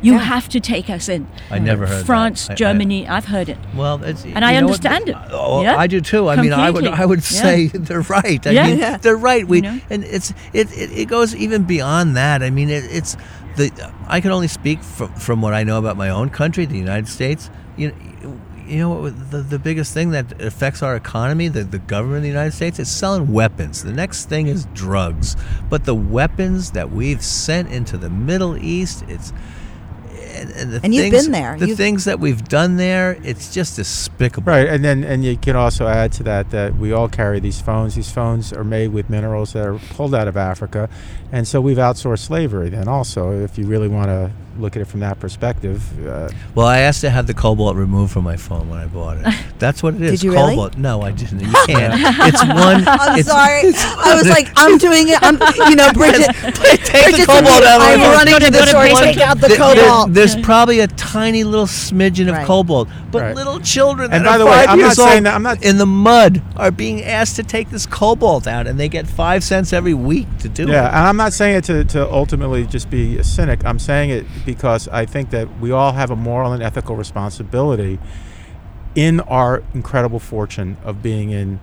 [0.02, 0.18] You Yeah.
[0.34, 2.04] have to take us in." I never heard.
[2.04, 3.08] France, I- I- Germany.
[3.08, 3.58] I've heard it.
[3.74, 4.84] Well, it's, And I know what?
[4.84, 5.16] understand it.
[5.30, 5.76] Oh, Yeah.
[5.76, 6.28] I do too.
[6.28, 7.42] I mean, I would, I would Yeah.
[7.44, 8.44] say they're right.
[8.46, 8.66] I Yeah.
[8.66, 8.96] mean, Yeah.
[8.96, 9.46] they're right.
[9.46, 9.80] We, You know?
[9.90, 12.42] and it's, it, it, it goes even beyond that.
[12.42, 13.16] I mean, it, it's
[13.56, 13.70] the.
[14.08, 17.06] I can only speak from from what I know about my own country, the United
[17.08, 17.48] States.
[17.76, 17.94] You know,
[18.72, 19.30] you know what?
[19.30, 22.78] The, the biggest thing that affects our economy, the, the government of the United States,
[22.78, 23.84] is selling weapons.
[23.84, 25.36] The next thing is drugs.
[25.68, 29.32] But the weapons that we've sent into the Middle East, it's
[30.34, 31.58] and, and, the And you've been there.
[31.58, 34.50] The You've- things that we've done there, it's just despicable.
[34.50, 37.60] Right, and then and you can also add to that that we all carry these
[37.60, 37.94] phones.
[37.94, 40.88] These phones are made with minerals that are pulled out of Africa,
[41.30, 42.70] and so we've outsourced slavery.
[42.70, 46.66] Then also, if you really want to look at it from that perspective, uh, Well,
[46.66, 49.26] I asked to have the cobalt removed from my phone when I bought it.
[49.58, 50.10] That's what it is.
[50.20, 50.50] Did you really?
[50.54, 50.76] cobalt.
[50.76, 51.40] No, I didn't.
[51.40, 51.94] You can't.
[52.26, 52.84] it's one.
[52.86, 53.62] I'm it's, sorry.
[53.98, 55.18] I was like, I'm doing it.
[55.22, 55.34] I'm,
[55.70, 56.30] you know, Bridget.
[56.84, 59.74] Take the cobalt out I'm running to the store to take out the There- there-
[59.76, 60.12] cobalt.
[60.12, 62.46] there's probably a tiny little smidgen of Right.
[62.46, 63.34] cobalt, but Right.
[63.36, 65.34] little children And that by are the way, five I'm not years saying old that-
[65.34, 68.88] I'm not- in the mud are being asked to take this cobalt out, and they
[68.88, 70.68] get five cents every week to do yeah.
[70.68, 70.72] it.
[70.72, 73.64] Yeah, and I'm not saying it to, to ultimately just be a cynic.
[73.64, 77.98] I'm saying it because I think that we all have a moral and ethical responsibility
[78.94, 81.60] in our incredible fortune of being in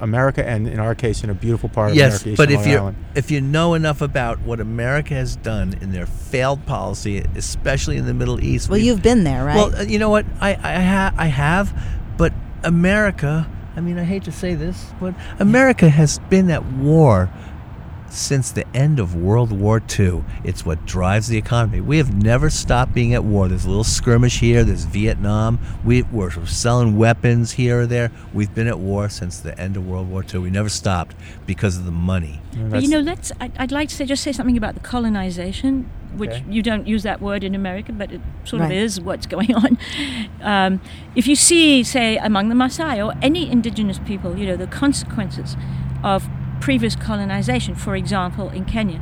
[0.00, 2.66] America, and in our case, in a beautiful part of Yes, America, Yes, but if
[2.66, 7.96] you if you know enough about what America has done in their failed policy, especially
[7.96, 9.56] in the Middle East, Well, you've been there, right?
[9.56, 10.26] Well, uh, you know what?
[10.40, 11.72] I I, ha- I have,
[12.16, 13.48] but America.
[13.76, 17.28] I mean, I hate to say this, but America has been at war
[18.14, 20.24] since the end of World War II.
[20.44, 21.80] It's what drives the economy.
[21.80, 23.48] We have never stopped being at war.
[23.48, 24.64] There's a little skirmish here.
[24.64, 25.58] There's Vietnam.
[25.84, 28.10] We, we're selling weapons here or there.
[28.32, 30.40] We've been at war since the end of World War II.
[30.40, 32.40] We never stopped because of the money.
[32.52, 33.32] You know, But you know, let's.
[33.40, 36.44] I, I'd like to say, just say something about the colonization, which Okay.
[36.48, 38.70] you don't use that word in America, but it sort Right.
[38.70, 39.78] of is what's going on.
[40.40, 40.80] Um,
[41.16, 45.56] if you see, say, among the Maasai or any indigenous people, you know, the consequences
[46.04, 46.28] of
[46.64, 48.98] previous colonization, for example, in Kenya.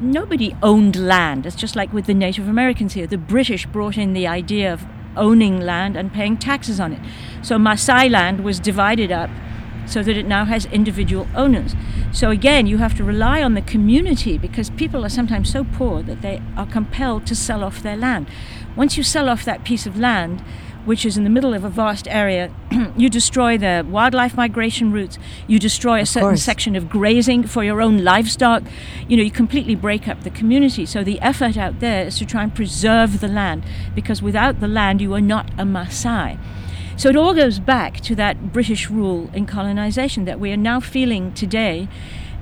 [0.00, 1.46] Nobody owned land.
[1.46, 3.06] It's just like with the Native Americans here.
[3.06, 4.84] The British brought in the idea of
[5.16, 6.98] owning land and paying taxes on it.
[7.40, 9.30] So Maasai land was divided up
[9.86, 11.76] so that it now has individual owners.
[12.10, 16.02] So again, you have to rely on the community because people are sometimes so poor
[16.02, 18.26] that they are compelled to sell off their land.
[18.74, 20.42] Once you sell off that piece of land,
[20.84, 22.52] which is in the middle of a vast area,
[22.96, 26.42] you destroy the wildlife migration routes, you destroy a certain course.
[26.42, 28.62] section of grazing for your own livestock,
[29.08, 30.84] you know, you completely break up the community.
[30.86, 33.64] So the effort out there is to try and preserve the land
[33.94, 36.38] because without the land, you are not a Maasai.
[36.96, 40.78] So it all goes back to that British rule in colonization that we are now
[40.80, 41.88] feeling today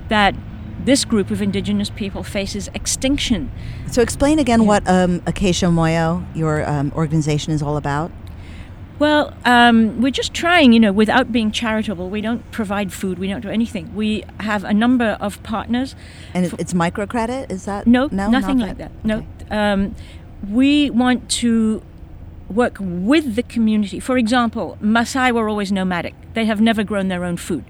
[0.09, 0.35] that
[0.83, 3.51] this group of indigenous people faces extinction.
[3.89, 8.11] so explain again what um, Acacia Moyo, your um, organization, is all about.
[9.01, 12.11] Well, um, we're just trying, you know, without being charitable.
[12.11, 13.95] We don't provide food, we don't do anything.
[13.95, 15.95] We have a number of partners.
[16.35, 17.51] And it, it's microcredit.
[17.51, 18.91] Is that No, no nothing not like that.
[19.03, 19.25] No.
[19.49, 19.95] Um,
[20.47, 21.81] we want to
[22.47, 23.99] work with the community.
[23.99, 27.65] For example, Maasai were always nomadic, they have never grown their own food.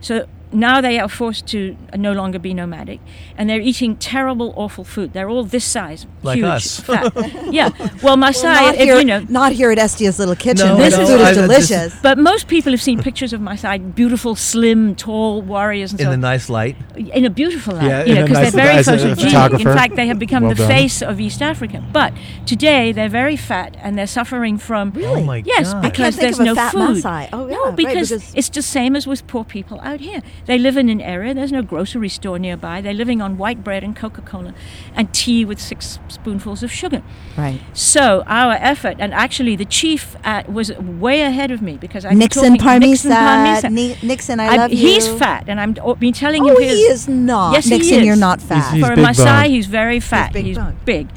[0.00, 0.26] So
[0.56, 3.00] now they are forced to no longer be nomadic,
[3.36, 5.12] and they're eating terrible, awful food.
[5.12, 6.80] They're all this size, Like huge, us.
[6.80, 7.12] fat.
[7.52, 7.68] yeah.
[8.02, 10.66] Well, Maasai, not, if here, you know, not here at Estia's Little Kitchen.
[10.68, 11.06] No, this I know.
[11.06, 12.00] food I- is I- this- delicious.
[12.02, 16.10] but most people have seen pictures of Maasai, beautiful, slim, tall warriors and In so
[16.10, 16.76] the nice light.
[16.96, 18.88] in a beautiful light, Yeah, you know, because nice they're very light.
[18.88, 19.60] As a photogenic.
[19.60, 20.68] In fact, they have become well the done.
[20.68, 21.84] face of East Africa.
[21.92, 22.12] But
[22.46, 25.82] today they're very fat and they're suffering from Oh my yes, God.
[25.82, 27.02] Because there's no food.
[27.04, 27.28] Maasai.
[27.32, 30.22] Oh, yeah, no, right, because, because- it's the same as with poor people out here.
[30.46, 31.34] They live in an area.
[31.34, 32.80] There's no grocery store nearby.
[32.80, 34.54] They're living on white bread and Coca-Cola
[34.94, 37.02] and tea with six spoonfuls of sugar.
[37.36, 37.60] Right.
[37.72, 42.12] So our effort, and actually the chief uh, was way ahead of me because I
[42.14, 43.12] Nixon talking, Nixon Parmesan.
[43.12, 43.74] Parmesan.
[43.74, 44.76] Ni- Nixon, I, I- love you.
[44.78, 47.02] he's fat, and I'm oh, been telling Oh, you he his.
[47.02, 47.52] is not.
[47.54, 48.72] Yes, he Nixon, you're not fat.
[48.74, 49.52] He's For a big Maasai, boned.
[49.52, 50.32] he's very fat.
[50.32, 50.84] big He's boned.
[50.84, 51.08] big.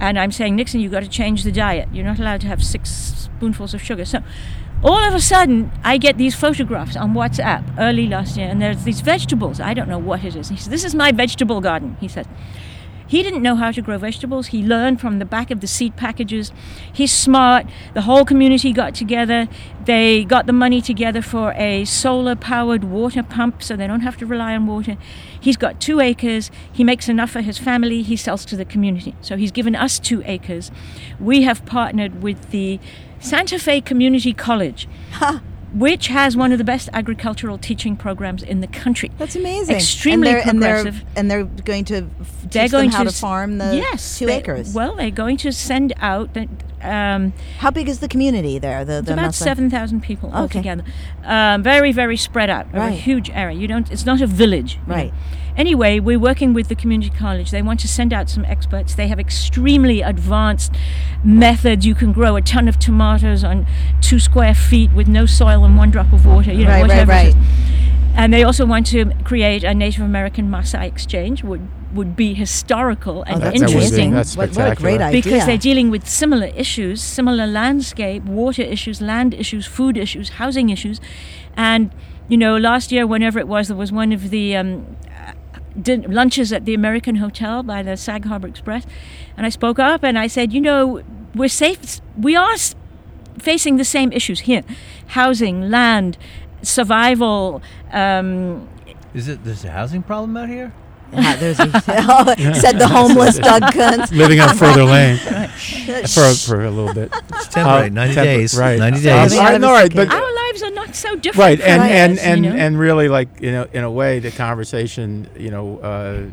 [0.00, 1.88] And I'm saying, Nixon, you've got to change the diet.
[1.92, 4.04] You're not allowed to have six spoonfuls of sugar.
[4.04, 4.18] So
[4.84, 8.84] all of a sudden, I get these photographs on WhatsApp early last year, and there's
[8.84, 9.58] these vegetables.
[9.58, 10.50] I don't know what it is.
[10.50, 12.26] He says, This is my vegetable garden, he says.
[13.06, 14.48] He didn't know how to grow vegetables.
[14.48, 16.52] He learned from the back of the seed packages.
[16.92, 17.66] He's smart.
[17.92, 19.46] The whole community got together.
[19.84, 24.16] They got the money together for a solar powered water pump so they don't have
[24.18, 24.96] to rely on water.
[25.38, 26.50] He's got two acres.
[26.72, 28.02] He makes enough for his family.
[28.02, 29.14] He sells to the community.
[29.20, 30.70] So he's given us two acres.
[31.20, 32.80] We have partnered with the
[33.24, 34.86] Santa Fe Community College.
[35.74, 39.10] Which has one of the best agricultural teaching programs in the country.
[39.18, 39.74] That's amazing.
[39.74, 41.04] Extremely and progressive.
[41.16, 43.58] And they're, and they're going to f- teach They're going them how to, s- farm
[43.58, 44.72] the yes, two they- acres.
[44.72, 46.32] Well, they're going to send out.
[46.34, 46.48] the-
[46.80, 48.84] Um, how big is the community there?
[48.84, 50.38] The, it's the about seven thousand people Okay.
[50.38, 50.84] altogether.
[51.24, 53.00] Um, very, very spread out over a Right.
[53.00, 53.58] huge area.
[53.58, 53.90] You don't.
[53.90, 54.78] It's not a village.
[54.86, 55.10] right?
[55.12, 55.18] know.
[55.54, 55.60] Right.
[55.60, 57.50] Anyway, we're working with the community college.
[57.50, 58.94] They want to send out some experts.
[58.94, 60.72] They have extremely advanced
[61.22, 61.86] methods.
[61.86, 63.66] You can grow a ton of tomatoes on
[64.00, 66.52] two square feet with no soil and one drop of water.
[66.52, 67.36] You know, Right, right, whatever it right.
[68.16, 71.42] And they also want to create a Native American Maasai exchange.
[71.42, 75.00] Would would be historical and Oh, that's That would interesting that's What, what a great
[75.00, 75.22] idea.
[75.22, 80.70] because they're dealing with similar issues, similar landscape, water issues, land issues, food issues, housing
[80.70, 81.00] issues,
[81.56, 81.92] and
[82.26, 84.96] you know, last year, whenever it was, there was one of the um,
[85.80, 88.84] din- lunches at the American Hotel by the Sag Harbor Express,
[89.36, 91.02] and I spoke up and I said, you know,
[91.34, 92.00] we're safe.
[92.16, 92.54] We are
[93.38, 94.62] facing the same issues here:
[95.08, 96.16] housing, land,
[96.62, 97.62] survival.
[97.92, 98.68] Um,
[99.14, 100.72] Is it there's a housing problem out here?
[101.12, 101.70] Yeah, there's a,
[102.54, 104.10] said the homeless Doug Kuntz.
[104.10, 105.16] Living on Further Lane
[106.08, 107.12] for, for a little bit.
[107.34, 107.86] It's temporary.
[107.86, 108.58] Uh, 90 tempor- days.
[108.58, 108.78] right.
[108.80, 109.32] 90 Uh, days.
[109.32, 110.20] Living out I of a right, but suitcase.
[110.20, 111.38] our lives are not so different.
[111.38, 112.56] right, and from and and, you know?
[112.56, 116.26] and really, like you know, in a way, the conversation, you know, uh,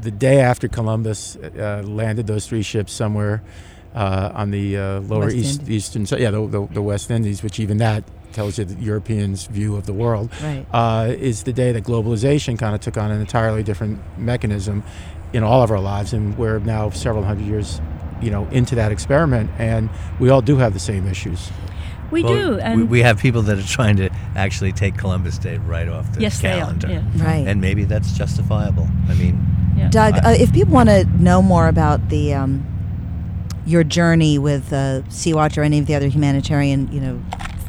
[0.00, 3.42] the day after Columbus uh, landed those three ships somewhere
[3.94, 5.76] uh, on the uh, lower West east, Indies.
[5.76, 9.46] eastern, so yeah, the, the, the West Indies, which even that tells you the Europeans'
[9.46, 10.30] view of the world.
[10.42, 10.66] Right.
[10.72, 14.82] uh, is the day that globalization kind of took on an entirely different mechanism
[15.32, 17.80] in all of our lives, and we're now several hundred years,
[18.20, 21.50] you know, into that experiment, and we all do have the same issues.
[22.12, 25.38] We Well, do, we, and we have people that are trying to actually take Columbus
[25.38, 26.58] Day right off the yes, they are.
[26.60, 26.88] calendar.
[26.88, 27.02] Yeah.
[27.16, 27.46] Right.
[27.46, 28.88] And maybe that's justifiable.
[29.08, 29.44] I mean,
[29.76, 29.88] Yeah.
[29.88, 32.64] Doug, I- uh, if people want to know more about the um,
[33.66, 37.22] your journey with uh, Sea Watch or any of the other humanitarian, you know,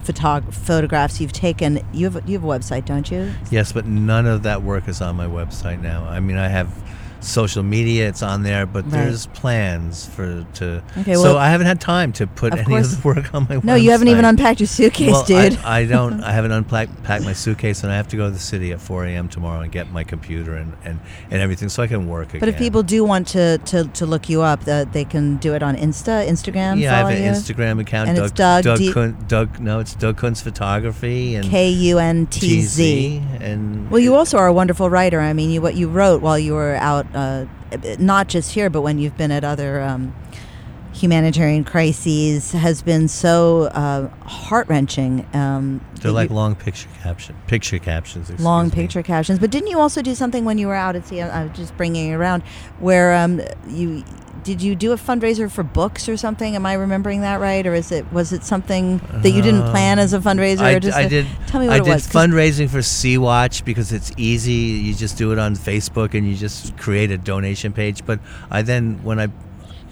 [0.04, 3.32] photog- photographs you've taken, you have you have a website, don't you?
[3.52, 6.04] yes, but none of that work is on my website now.
[6.06, 6.68] I mean, I have
[7.24, 8.92] social media; it's on there, but Right.
[8.92, 10.84] there's plans for to.
[11.00, 12.94] Okay, well, so I haven't had time to put Of any course.
[12.94, 13.60] of the work on my.
[13.64, 15.58] No, you haven't even unpacked your suitcase, well, dude.
[15.64, 16.22] I, I don't.
[16.24, 18.82] I haven't unpacked packed my suitcase, and I have to go to the city at
[18.82, 19.28] 4 a.m.
[19.30, 21.00] tomorrow and get my computer and, and,
[21.32, 22.40] and everything, so I can work again.
[22.40, 25.54] but if people do want to, to, to look you up, uh, they can do
[25.54, 26.80] it on Insta, Instagram.
[26.80, 27.30] yeah, I have an you?
[27.32, 28.10] Instagram account.
[28.10, 29.60] And Doug, it's Doug Doug, D- Kun, Doug.
[29.60, 33.22] No, it's Doug Kuntz Photography and K U N T Z.
[33.40, 35.20] And Well, you also are a wonderful writer.
[35.20, 37.46] I mean, you, what you wrote while you were out, uh,
[38.00, 40.14] not just here, but when you've been at other um,
[40.94, 45.26] humanitarian crises, has been so uh, heart wrenching.
[45.34, 48.30] Um, they're like you- long picture caption, picture captions.
[48.40, 48.72] long me.
[48.72, 49.40] picture captions.
[49.40, 51.22] But didn't you also do something when you were out at sea?
[51.22, 52.44] I was just bringing it around,
[52.80, 54.04] where um, you
[54.44, 56.56] did you do a fundraiser for books or something?
[56.56, 60.00] Am I remembering that right, or is it was it something that you didn't plan
[60.00, 60.62] as a um, fundraiser?
[60.62, 61.26] I, or just I did.
[61.48, 62.08] Tell me what I it did was.
[62.08, 64.54] fundraising for Sea Watch because it's easy.
[64.54, 68.06] You just do it on Facebook and you just create a donation page.
[68.06, 68.20] But
[68.52, 69.28] I then when I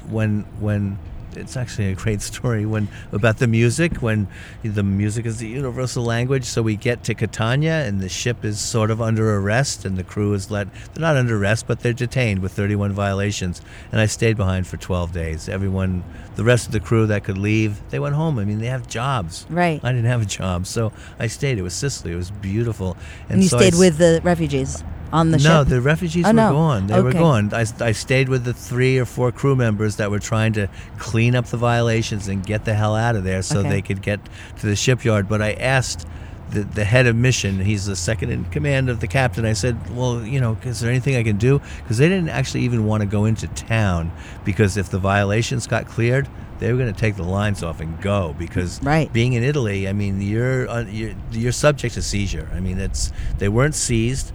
[0.10, 0.99] when when
[1.38, 3.97] it's actually a great story when about the music.
[3.97, 4.27] When
[4.63, 8.59] the music is the universal language, so we get to Catania and the ship is
[8.59, 10.67] sort of under arrest, and the crew is let.
[10.93, 13.61] They're not under arrest, but they're detained with 31 violations.
[13.91, 15.49] And I stayed behind for 12 days.
[15.49, 16.03] Everyone,
[16.36, 18.39] the rest of the crew that could leave, they went home.
[18.39, 19.45] I mean, they have jobs.
[19.49, 19.79] Right.
[19.84, 21.57] I didn't have a job, so I stayed.
[21.57, 22.13] It was Sicily.
[22.13, 22.97] It was beautiful.
[23.29, 24.84] And you so stayed s- with the refugees
[25.14, 25.68] on the no, ship.
[25.70, 26.51] the refugees Oh, were no.
[26.51, 26.88] gone.
[26.88, 27.53] They were gone.
[27.53, 31.36] I, I stayed with the three or four crew members that were trying to clean
[31.36, 33.70] up the violations and get the hell out of there so Okay.
[33.70, 34.20] they could get
[34.59, 35.28] to the shipyard.
[35.28, 36.07] But I asked
[36.51, 39.95] the, the head of mission, he's the second in command of the captain, I said,
[39.95, 41.62] Well, you know, is there anything I can do?
[41.84, 44.12] Because they didn't actually even want to go into town
[44.43, 46.28] because if the violations got cleared,
[46.59, 49.12] they were going to take the lines off and go because Right.
[49.14, 52.47] being in Italy, I mean, you're, uh, you're you're subject to seizure.
[52.53, 54.32] I mean, it's they weren't seized,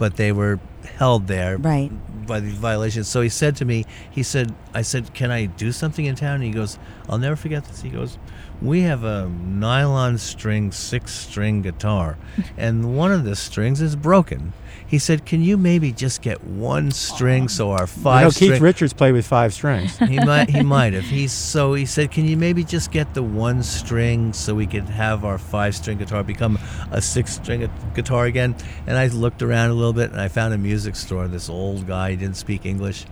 [0.00, 0.58] but they were
[0.96, 1.90] held there Right.
[2.26, 3.06] by the violations.
[3.06, 6.36] So he said to me, he said, I said, can I do something in town?
[6.36, 6.78] And he goes,
[7.08, 7.82] I'll never forget this.
[7.82, 8.16] He goes,
[8.62, 12.16] we have a nylon string six string guitar,
[12.56, 14.54] and one of the strings is broken.
[14.90, 18.48] He said, can you maybe just get one string so our You five know, Keith
[18.48, 19.96] string Richards played with five strings.
[19.98, 21.04] he might he might have.
[21.04, 24.88] He's so he said, "Can you maybe just get the one string so we could
[24.88, 26.58] have our five string guitar become
[26.90, 28.56] a six string guitar again?"
[28.88, 31.28] And I looked around a little bit and I found a music store.
[31.28, 33.06] This old guy didn't speak English.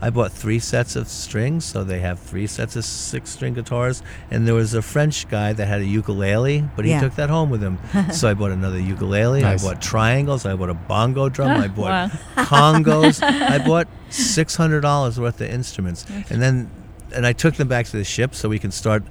[0.00, 4.02] I bought three sets of strings, so they have three sets of six string guitars.
[4.30, 7.00] And there was a French guy that had a ukulele, but he Yeah.
[7.00, 7.78] took that home with him.
[8.12, 9.42] so I bought another ukulele.
[9.42, 9.64] Nice.
[9.64, 10.46] I bought triangles.
[10.46, 11.50] I bought a bongo drum.
[11.50, 12.44] I bought Wow.
[12.44, 13.22] congos.
[13.22, 16.70] I bought six hundred dollars worth of instruments, and then
[17.14, 19.02] and I took them back to the ship so we can start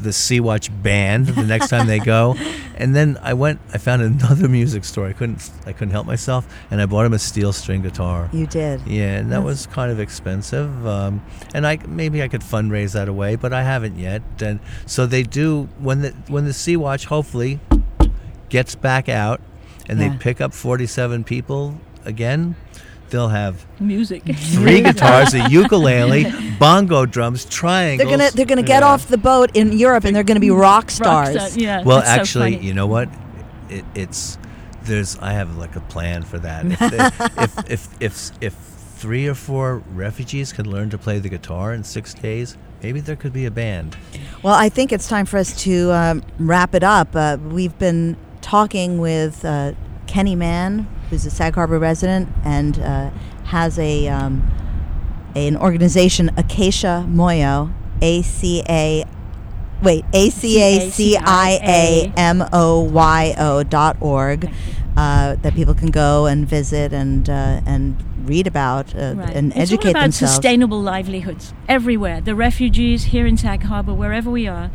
[0.00, 2.36] the Sea Watch band the next time they go.
[2.76, 3.60] And then I went.
[3.72, 5.06] I found another music store.
[5.06, 5.48] I couldn't.
[5.64, 8.28] I couldn't help myself, and I bought him a steel string guitar.
[8.32, 8.80] you did.
[8.84, 10.84] Yeah, and that was kind of expensive.
[10.84, 11.24] Um,
[11.54, 14.22] and I maybe I could fundraise that away, but I haven't yet.
[14.42, 17.60] And so they do when the when the Sea Watch hopefully
[18.48, 19.40] gets back out,
[19.88, 20.08] and Yeah.
[20.08, 22.56] they pick up forty seven people again.
[23.14, 24.24] They'll have Music.
[24.24, 26.24] three guitars, a ukulele,
[26.58, 28.08] bongo drums, triangles.
[28.08, 28.88] They're gonna they're gonna get Yeah.
[28.88, 31.36] off the boat in Europe and they're gonna be rock stars.
[31.36, 31.82] Rockstar, yeah.
[31.84, 33.08] well, that's so actually, you know what?
[33.70, 34.36] It, it's
[34.82, 36.66] there's I have like a plan for that.
[36.66, 36.96] If, they,
[37.44, 38.54] if, if if if
[38.96, 43.14] three or four refugees can learn to play the guitar in six days, maybe there
[43.14, 43.96] could be a band.
[44.42, 47.14] Well, I think it's time for us to um, wrap it up.
[47.14, 49.74] Uh, we've been talking with uh,
[50.08, 53.10] Kenny Mann, who's a Sag Harbor resident and uh,
[53.44, 54.42] has a um,
[55.36, 59.04] an organization, Acacia Moyo, A C A.
[59.82, 64.50] Wait, A C A C I A M O Y O dot org,
[64.96, 67.96] uh, that people can go and visit and uh, and
[68.26, 69.36] read about uh, Right.
[69.36, 70.34] and it's all educate about themselves.
[70.34, 72.20] sustainable livelihoods everywhere.
[72.20, 74.70] The refugees here in Sag Harbor, wherever we are,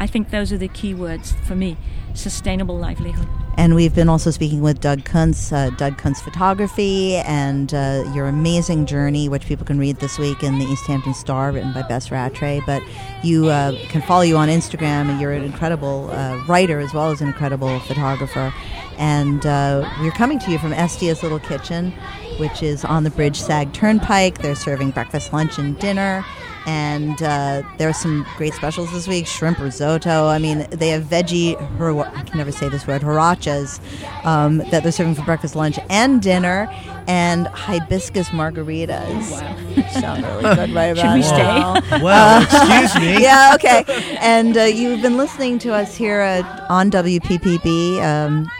[0.00, 1.76] I think those are the key words for me:
[2.14, 3.28] sustainable livelihood.
[3.56, 8.26] And we've been also speaking with Doug Kuntz, uh, Doug Kuntz Photography, and uh, your
[8.26, 11.82] amazing journey, which people can read this week in the East Hampton Star, written by
[11.82, 12.62] Bess Rattray.
[12.64, 12.82] But
[13.22, 17.10] you uh, can follow you on Instagram, and you're an incredible uh, writer as well
[17.10, 18.54] as an incredible photographer.
[18.96, 21.92] And uh, we're coming to you from Estia's Little Kitchen,
[22.40, 24.38] which is on the Bridge Sag Turnpike.
[24.38, 26.24] They're serving breakfast, lunch, and dinner.
[26.66, 30.26] And uh, there are some great specials this week: shrimp risotto.
[30.26, 31.56] I mean, they have veggie.
[31.78, 33.00] Hor- I can never say this word.
[33.02, 33.80] Horachas
[34.26, 36.68] um, that they're serving for breakfast, lunch, and dinner,
[37.08, 39.30] and hibiscus margaritas.
[39.30, 39.88] Wow.
[40.00, 41.80] Sound really good right about Should about we now.
[41.80, 42.00] stay?
[42.02, 43.22] Well, excuse me.
[43.22, 43.84] yeah, okay.
[44.20, 48.02] And uh, you've been listening to us here uh, on WPPB.
[48.02, 48.50] Um,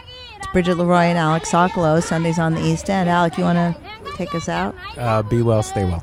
[0.53, 3.09] Bridget Leroy and Alec Sokolow, Sundays on the East End.
[3.09, 4.75] Alec, you want to take us out?
[4.97, 6.01] Uh, be well, stay well.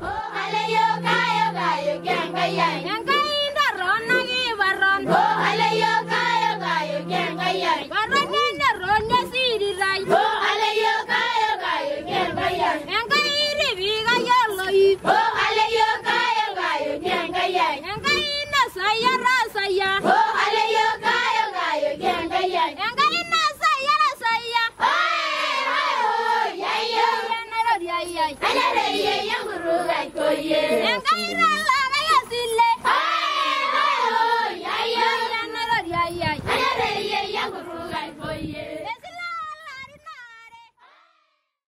[30.41, 31.08] Yeah.